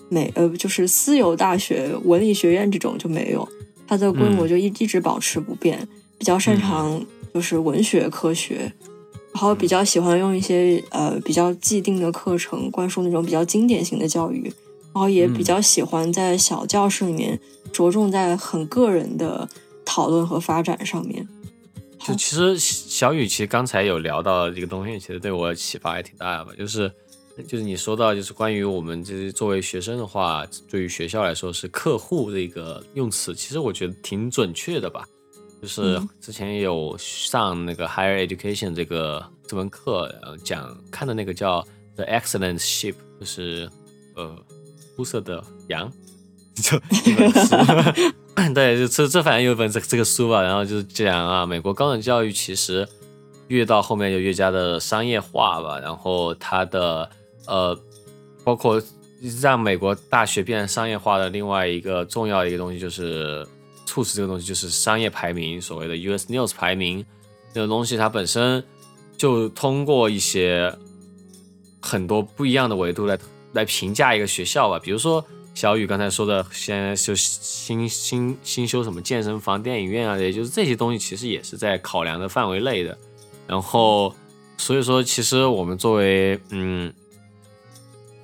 [0.08, 3.48] 没呃就是私有大学文理学院这种就没有，
[3.86, 5.88] 它的规模就一一直保持不变，
[6.18, 8.72] 比较擅长就是文学科学，
[9.32, 14.52] 然后比较喜欢用一些呃比较既定的课程灌输那种比较经典型的教育。
[14.94, 17.40] 然后也比较喜欢在小教室里面
[17.72, 19.48] 着重在很个人的
[19.84, 21.26] 讨论和发展上面。
[21.98, 26.52] 就其实小雨其实刚才有聊到这个东西，其实对我启发也挺大的吧。
[26.58, 26.92] 就是
[27.46, 35.04] 就是你说到就是关于我们这作为学生的话，对于学校来说是客户这个用词，其实我觉得挺准确的吧。
[35.62, 40.12] 就是之前有上那个 Higher Education 这个这门课，
[40.42, 41.64] 讲看的那个叫
[41.94, 43.70] The Excellent Ship，就是
[44.16, 44.36] 呃。
[44.96, 45.90] 出色的羊，
[46.54, 46.76] 就
[47.10, 47.56] 一本书，
[48.54, 52.86] 对，就这这反正有一本这这个书吧，然后就是讲啊，美国高等教育其实
[53.48, 57.08] 越到后面就越加的商业化吧，然后它的
[57.46, 57.78] 呃，
[58.44, 58.82] 包括
[59.40, 63.46] 让美国大学变商业化的另外一个重要的一个东西，就是
[63.86, 67.04] 促使这个东西就是商业排名，所谓的 US News 排名
[67.54, 68.62] 这个东西，它本身
[69.16, 70.74] 就通过一些
[71.80, 73.18] 很多不一样的维度来。
[73.52, 75.24] 来评价一个学校吧，比如说
[75.54, 82.96] 小雨刚才说的，现在就新新新修什么健身房、电影院啊，也就是这些东西，其实也是在考量的范围内的。
[83.46, 84.14] 然后，
[84.56, 86.92] 所以说，其实我们作为嗯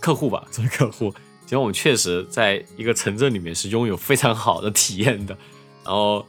[0.01, 1.13] 客户吧， 作为客户，
[1.45, 5.37] 其实我们确实在一个城镇里面是拥有非常好的体验的。
[5.85, 6.25] 然后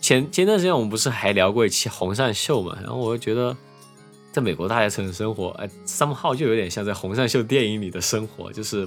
[0.00, 2.76] 前前段时间我们不是还聊过一期红扇秀嘛？
[2.82, 3.56] 然后我就觉得。
[4.32, 8.86] 在美国大学城市生活，哎，somehow 就有点像在红杉秀电影里的生活，就是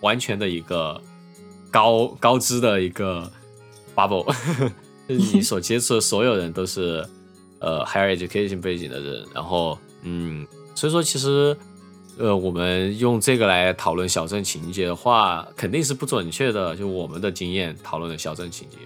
[0.00, 1.00] 完全的一个
[1.70, 3.30] 高高知的一个
[3.94, 4.24] bubble，
[5.08, 7.06] 就是你所接触的所有人都是
[7.60, 11.56] 呃 higher education 背景的人，然后嗯，所以说其实
[12.18, 18.76] 呃我们用这个来讨论小镇情节的话，肯定是不准确的，就我们的经验讨论的小镇情节，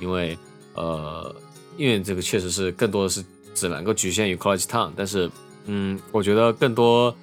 [0.00, 0.38] 因为
[0.74, 1.36] 呃
[1.76, 3.22] 因为这个确实是更多的是。
[3.54, 5.30] 只能够局限于 college town，但是，
[5.66, 7.14] 嗯，我觉得更多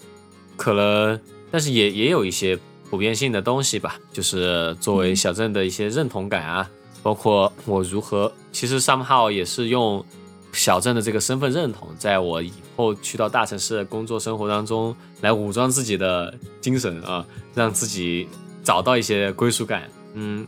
[0.56, 1.20] 可能，
[1.52, 2.58] 但是也也有一些
[2.90, 6.70] 普遍性的东西吧，就是作为小镇的一些认同感啊，
[7.04, 10.04] 包括我如何，其实 somehow 也是用
[10.52, 18.28] 小镇的这个身份认同，在我以后去到大城市工作生活当中来武装自己的精神啊，让自己
[18.64, 19.90] 找到一些归属感。
[20.14, 20.48] 嗯，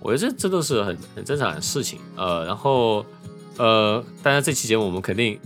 [0.00, 1.98] 我觉得这这都是很很正常的事情。
[2.16, 3.04] 呃，然后。
[3.56, 5.38] 呃，当然这期节目我们肯定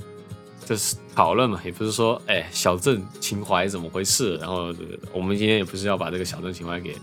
[0.65, 4.75] 就是讨论嘛，也不是说哎小镇情怀怎么回事，然后
[5.12, 6.97] 我们今天也不是要把这个小镇情怀给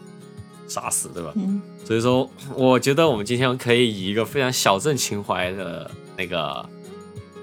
[0.68, 1.32] 杀死，对吧？
[1.36, 1.62] 嗯。
[1.84, 6.66] 所以说，我觉得我们今天可以以一个非常小镇情怀的那个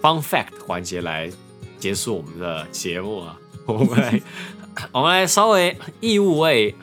[0.01, 1.31] fun fact 环节来
[1.79, 3.39] 结束我们的节目啊。
[3.67, 4.23] 我们来，
[4.93, 6.75] 我们来稍微义务为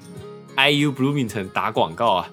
[0.55, 2.29] IU Bloomington 打广告啊。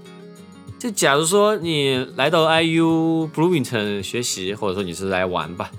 [0.78, 5.70] 就假如说你来到 IU Bloomington 学习，或者说你是来玩吧，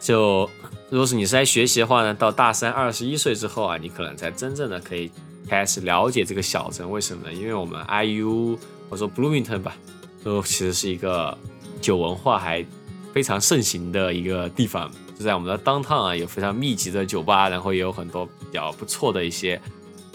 [0.00, 0.48] 就
[0.94, 5.10] 如果是你是来学习的话呢，到大三二十一岁之后啊，你可能才真正的可以
[5.48, 6.88] 开始了解这个小镇。
[6.88, 7.32] 为什么呢？
[7.32, 8.56] 因为我们 IU
[8.88, 9.76] 我说 Bloomington 吧，
[10.22, 11.36] 都其实是一个
[11.80, 12.64] 酒文化还
[13.12, 14.88] 非常盛行的一个地方。
[15.18, 19.60] 就在我们的 downtown 啊，有非常密集的酒吧，然后也有很多比较不错的一些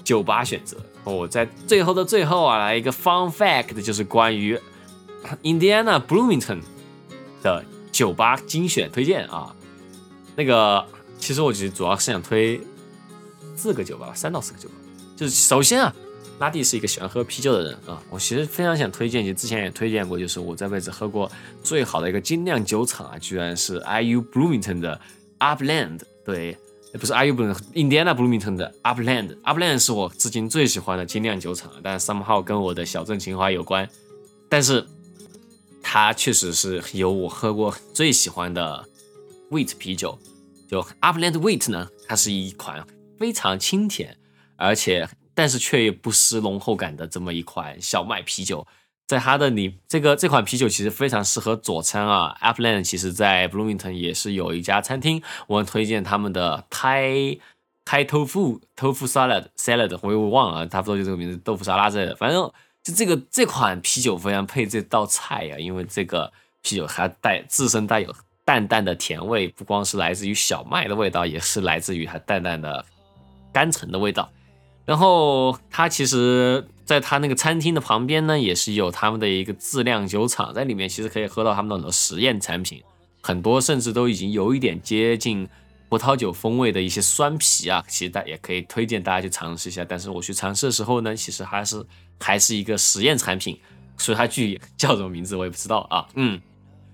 [0.05, 0.77] 酒吧选择。
[1.03, 4.57] 我在最后的最后啊，来一个 fun fact，就是关于
[5.43, 6.61] Indiana Bloomington
[7.43, 9.53] 的酒吧精选推荐啊。
[10.39, 10.85] 那个
[11.17, 12.61] 其实我其实主要是想推
[13.57, 14.75] 四个酒吧，三到四个酒吧。
[15.17, 15.93] 就是首先啊，
[16.39, 21.29] 拉蒂是一个喜欢喝啤酒的人啊，我其实非常想推荐，其实之前也推荐过，就是我这辈子喝过
[21.61, 25.01] 最好的一个精酿酒厂啊，居然是 IU Bloomington 的
[25.39, 26.57] Upland，对，
[26.93, 33.89] 不是 IU Bloomington，Indiana Bloomington 的 Upland，Upland 是我至今最喜欢的精酿酒厂，但 somehow 跟我的小镇情怀有关，
[34.47, 34.87] 但是
[35.83, 38.85] 它确实是有我喝过最喜欢的
[39.51, 40.17] Wheat 啤酒，
[40.70, 42.86] 就 Upland Wheat 呢，它是一款
[43.17, 44.15] 非常清甜。
[44.55, 48.67] 而且，但是却又不失浓厚感的这么一款小麦啤酒，
[49.07, 52.38] 在它的里，这个这款啤酒其实非常适合佐餐啊。
[52.41, 57.39] Appleland 其实在 Bloomington 也是有一家餐厅，我推荐他们的 Thai
[57.86, 62.13] Thai Tofu Tofu Salad Salad，我又忘了，差不多就这个名字，豆腐沙拉之类的。
[62.17, 62.51] 反正
[62.84, 68.13] 就这个这款啤酒非常配这道菜呀，因为这个啤酒还带自身带有
[68.50, 72.84] 淡淡的甜味，不光是来自于小麦的味道，也是来自于它淡淡的
[73.54, 74.28] 甘橙的味道。
[74.88, 82.82] 然后它其实，在它那个餐厅的旁边呢，也是有他们的一个自酿酒厂，在里面其实可以喝到他们的很多实验产品，
[83.22, 85.47] 很多甚至都已经有一点接近
[85.88, 89.86] 葡萄酒风味的一些酸啤啊，其实大也可以推荐大家去尝试一下。
[89.88, 91.86] 但是我去尝试的时候呢，其实还是
[92.20, 93.60] 还是一个实验产品，
[93.95, 96.08] 所以它具体叫什么名字我也不知道啊。
[96.16, 96.41] 嗯，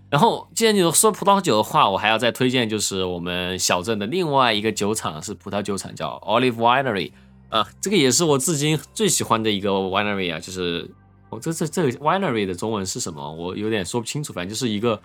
[0.10, 7.12] 然后既然你说葡萄酒的话，我还要再推荐就是我们小镇的另外一个酒厂是葡萄酒厂，叫 Olive Winery。
[7.50, 10.90] 啊，这个也是我至今最喜欢的一个 winery 啊，就是
[11.30, 13.32] 我这这这个 winery 的中文是什么？
[13.32, 15.00] 我有点说不清楚，反正就是一个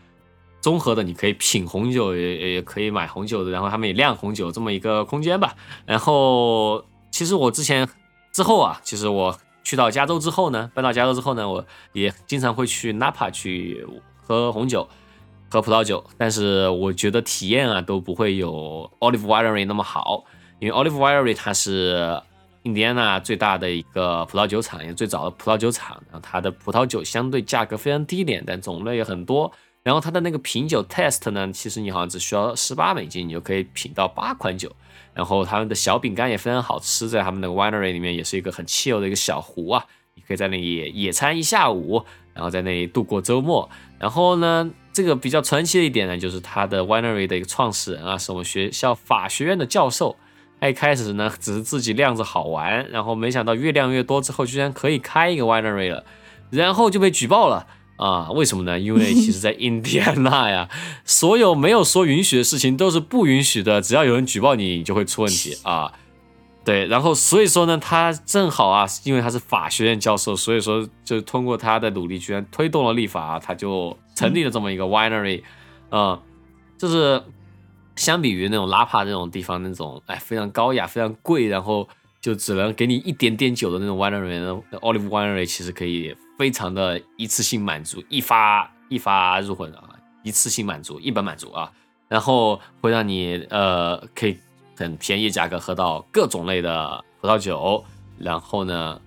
[0.61, 5.55] 综合的，你可以品红酒，也也可以买红酒的，然后他们也酿红酒这么一个空间吧。
[5.87, 7.89] 然后其实我之前
[8.33, 13.87] 之后啊，其实我去到加州之后呢，搬到加州之后呢，我也经常会去 Napa 去
[14.31, 14.89] 喝红酒、
[15.51, 20.24] 喝葡萄酒，但是我觉得体验啊都不会有 Olive Winery 那么好，
[20.61, 22.22] 因为 Olive Winery 它是。
[22.64, 29.51] 印第安纳最大的一个葡萄酒厂，也最早的葡萄酒厂，然后它的葡萄酒相对价格非常低廉，但种类也很多。
[29.83, 34.70] 然后它的那个品酒 test 呢，其实你好像只需要十八美金，你就可以品到八款酒。
[35.14, 39.83] 然后他们的小饼干也非常好吃，在他们那个 winery 里面也是一个很惬意的一个小湖啊，
[40.14, 42.05] 你可以在那里野餐一下午，
[42.41, 43.68] 然后在那里度过周末。
[43.99, 50.16] 然后呢，这个比较传奇的一点呢，就是他的 winery 的一个创始人啊，是我们学校法学院的教授。
[50.59, 56.03] 他一开始呢，只是自己酿着好玩，然后没想到越酿越多之后，居然可以开一个 winery 了，
[56.49, 57.66] 然后就被举报了
[57.97, 58.30] 啊？
[58.30, 58.78] 为什么呢？
[58.78, 60.70] 因为其实，在印第安纳呀，
[61.05, 65.93] 所有没有说允许的事情都是不允许的，只要有人举报你，你就会出问题啊。
[66.65, 75.43] 对，然后所以说呢，他正好啊，因为他是法学院教授，所以说就通过他的努力，居然推动了立法，他就成立了这么一个 winery，
[75.89, 76.21] 啊，
[76.79, 77.23] 就是。
[77.97, 81.87] 相比于那种拉帕这种地方，那种哎非常高雅、非常贵，然后
[82.19, 89.83] 就只能给你一点点酒的那种 winery，Olive Winery 其实可以非常的一次性满足，一发一发入魂啊，
[90.23, 91.71] 一次性满足，一本满足啊，
[92.09, 94.39] 然后会让你呃可以
[94.81, 97.85] 很便宜价格喝到各种类的葡萄酒，
[98.18, 98.99] 然后呢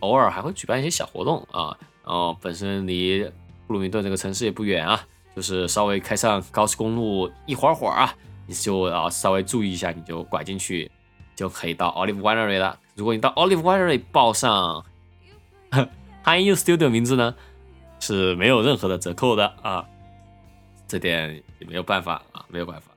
[0.00, 3.22] 偶尔还会举办一些小活动啊，然后本身离
[3.68, 5.00] 布鲁明顿这个城市也不远啊，
[5.36, 8.12] 就是稍微开上高速公路一会儿会儿啊。
[8.48, 10.90] 你就要稍微注意一下，你就拐进去，
[11.36, 12.76] 就可以到 Olive Winery 了。
[12.96, 14.84] 如果你到 Olive Winery 报上
[16.24, 17.36] Hi You Studio 名字呢，
[18.00, 19.86] 是没有任何的折扣的啊，
[20.88, 22.89] 这点也没有办法啊，没有办法。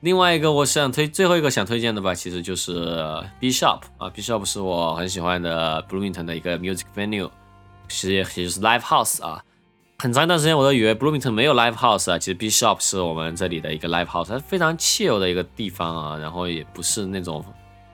[0.00, 2.72] 另外一个我想推最后一个想推荐的吧，其实就是
[3.38, 7.30] B Shop 啊，B Shop 是我很喜欢的 Bloomington 的一个 music venue，
[7.86, 9.44] 其实也就是 live house 啊。
[9.98, 17.44] 很长一段时间，我都以为 Bloomington 没有 live house 啊，其实 B Shop 是我们这里的一个 live house，它非常 chill 的一个地方啊，然后也不是那种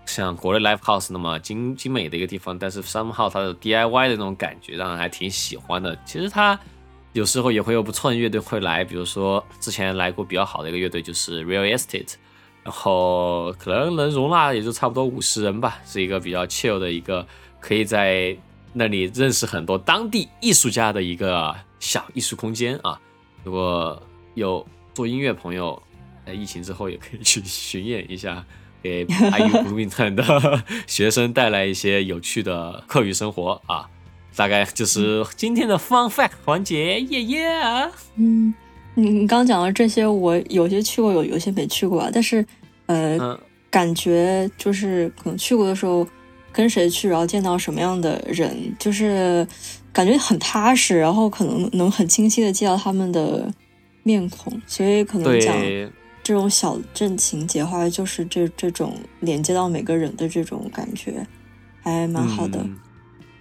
[0.05, 5.99] 像国内 live house 那么精精美的一个地方，但是 somehow 它的 DIY 的那种感觉让人还挺喜欢的。
[6.05, 6.57] 其实它
[7.17, 12.14] 有时候也会有不错的乐队会来，比如说之前来过比较好的一个乐队就是 Real Estate，
[12.62, 17.27] 然后可能能容纳也就差不多五十人吧，是一个比较 chill 的一个，
[17.59, 18.37] 可以在
[18.75, 21.55] 那里认识很多当地艺术家的一个。
[21.79, 22.99] 小艺术空间啊，
[23.45, 24.03] 如果
[24.35, 25.81] 有做音乐朋友，
[26.25, 28.45] 在疫情之后也可以去巡演一下，
[28.83, 33.89] 给 IU Bloomington 的学生带来一些有趣的课余生活啊。
[34.37, 37.49] 大概就是今天的 fun fact 环节，耶耶。
[38.16, 38.53] 嗯，
[38.95, 42.11] 你你刚讲的这些，我有些去过，有有些没去过啊。
[42.12, 42.45] 但是，
[42.84, 43.39] 呃，嗯
[43.70, 46.07] 感觉就是可能去过的时候，
[46.53, 49.47] 跟谁去，然后见到什么样的人，就是
[49.93, 53.51] 感觉很踏实，然后可能能很清晰的记到他们的
[54.03, 55.55] 面孔，所以可能讲，
[56.22, 61.26] 这种小镇情节的话，就是这这种连接到每个人的这种感觉，
[61.82, 62.59] 还蛮好的。
[62.62, 62.76] 嗯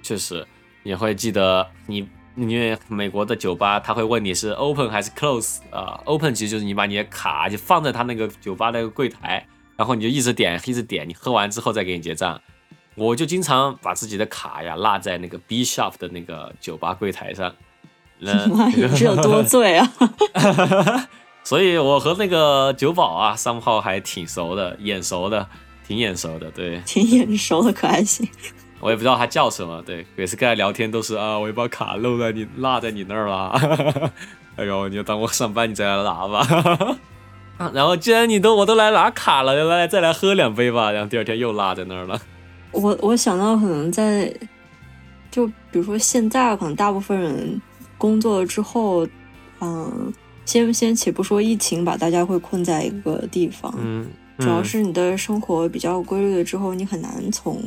[0.04, 0.46] 确实，
[0.86, 9.44] 你会记得你，因为美国的酒吧他会问你是 open 还是 close 啊、o p e n 其实就是你把你的卡就放在他那个酒吧那个柜台，
[9.76, 12.40] 然后你就一直点一直点，你喝完之后再给你结账。
[12.94, 17.52] 我就经常把自己的卡呀落在那个 B shop 的那个酒吧柜台上，
[18.22, 19.92] 这有多醉啊！
[21.44, 25.48] 所以我和那个酒保啊，三号还挺熟的，眼熟的，
[25.88, 26.80] 挺眼熟的，对。
[26.86, 28.28] 挺眼熟的，可还行。
[28.86, 34.12] 我也不知道他叫什么，对，每次跟他聊天都是啊，我一把卡漏在你落在你那儿了，
[34.58, 36.98] 哎呦，你就当我上班你再来拿吧。
[37.58, 42.22] 啊然后既然你都我都来拿卡了，来再来喝两杯吧，然后第二天又落在那儿了。
[42.72, 44.32] 我我想到可能在，
[45.32, 47.60] 就比如说现在可能大部分人
[47.98, 49.08] 工作了之后，
[49.62, 50.14] 嗯，
[50.46, 54.06] 先先且不说疫情把大家会困在一个地方，嗯，
[54.38, 57.58] 主要是你的生活比较规律了之后，你很难从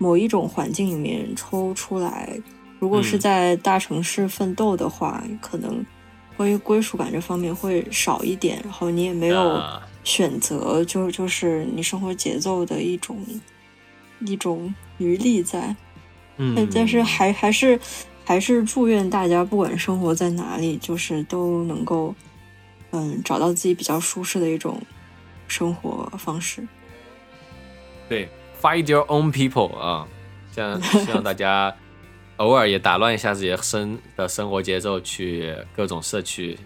[0.00, 2.40] 某一种环境里面抽出来。
[2.78, 5.84] 如果是嗯在大城市奋斗的话，可能
[6.34, 13.18] 关于归属感这方面会少一点，然后你也没有啊选择，就就是你生活节奏的一种
[14.20, 15.76] 一种余力在。
[16.38, 17.78] 嗯但，但是还还是
[18.24, 22.14] 还是祝愿大家不管生活在哪里，就是都能够
[22.92, 24.80] 嗯找到自己比较舒适的一种
[25.48, 26.66] 生活方式。
[28.08, 28.26] 对
[28.60, 30.06] ，find your own people 啊，
[30.54, 31.74] 这样希望大家
[32.36, 36.58] 偶尔也打乱一下自己的生的生活节奏，去各种社区。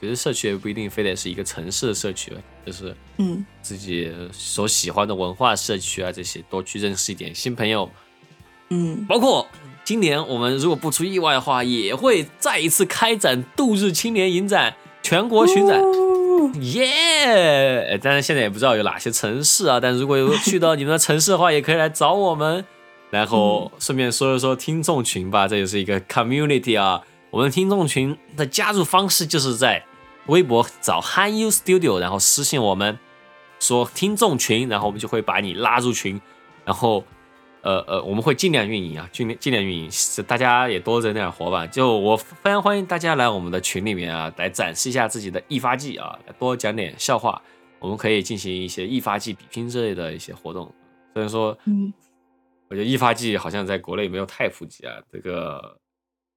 [0.00, 2.32] 其实社区也不一定非得是一个城市的社区，
[2.64, 7.90] 就是嗯自己所喜欢的文化社区啊，这些多去认识一点新朋友。
[8.70, 9.46] 嗯，包括
[9.84, 15.80] 今年我们如果不出意外的话，也会再一次开展度日青年影展全国巡展。
[15.80, 17.98] 哦耶！
[18.02, 22.64] 但是现在也不知道有哪些城市啊，但如果有去到你们的城市的话，也可以来找我们，
[23.10, 27.02] 然后顺便说一说听众群吧，这也是一个 community 啊。
[27.30, 29.84] 我们听众群的加入方式就是在
[30.26, 32.98] 微博找 Han You Studio，然后私信我们
[33.60, 36.20] 说听众群，然后我们就会把你拉入群，
[36.64, 37.04] 然后
[37.62, 41.66] 呃呃，我们会尽量运营啊，尽量尽量运营，是大家也多整点活吧。
[41.66, 47.40] 就我非常欢迎大家来我们的群里面啊，来展示一下自己的易发技啊，多讲点笑话，
[47.78, 50.72] 我们可以进行一些易发技比拼之类的一些活动。
[51.12, 51.92] 虽然说，嗯，
[52.68, 54.94] 我觉得易发技好像在国内没有太普及啊。
[55.12, 55.78] 这个，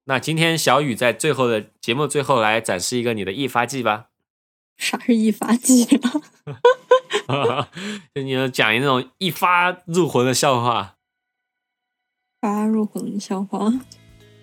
[0.05, 4.07] 那今天小雨在最后的节目最后来展示一个你的易发技吧。
[4.75, 5.85] 啥是易发技
[7.27, 7.69] 啊？
[8.13, 10.92] 就你要讲一那种一发入魂的笑话。
[12.43, 13.71] 发入魂笑话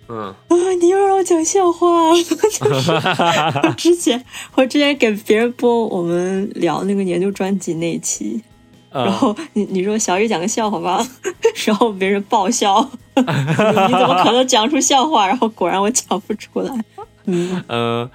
[0.09, 0.55] 嗯，啊！
[0.81, 2.91] 你又让我讲笑话，就是
[3.61, 4.25] 我之前
[4.55, 8.41] 我之前给别人播我们聊那个年度专辑那一期，
[8.89, 11.07] 然然后你你说小雨讲个笑话吧，
[11.67, 12.81] 然后别人爆笑，
[13.15, 15.27] 你怎么可能讲出笑话？
[15.27, 16.73] 然后果然我讲不出来。
[17.25, 18.09] 嗯，嗯，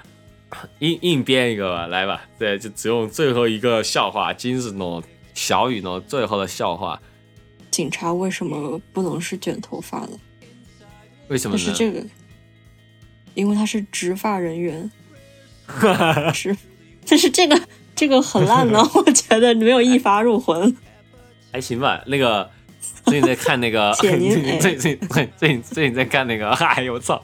[0.80, 5.00] 硬硬编一个吧，来吧，对，就只用最后一个笑话，今日呢
[5.32, 7.00] 小雨呢最后的笑话，
[7.76, 10.12] 警察为什么不能是卷头发的？
[11.28, 11.62] 为什么呢？
[11.62, 12.02] 但是这个，
[13.34, 14.90] 因为他是执法人员，
[16.32, 16.56] 是，
[17.06, 17.60] 但是这个
[17.94, 20.74] 这个很烂呢， 我觉得没有一发入魂。
[21.52, 22.02] 还行吧。
[22.06, 22.50] 那个
[23.04, 27.22] 最近在看那个， 最近最最近最近在看那个，哎呦我操！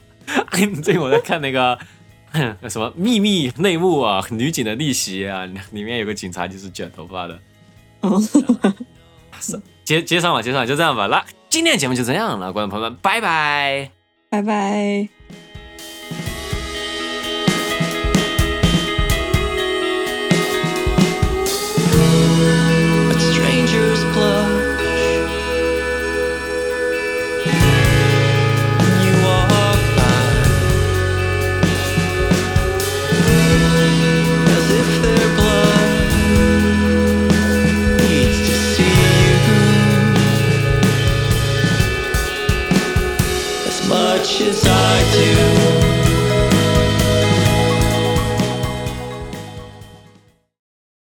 [0.51, 1.75] 最近我在看那个
[2.69, 7.41] 什么秘密内幕啊，女警的逆袭啊，里面有个警察就是卷头发的。
[9.83, 11.07] 接接上吧，接上，就这样吧。
[11.07, 13.91] 那今天的节目就这样了，观众朋友们，拜拜。
[14.29, 15.42] 拜拜。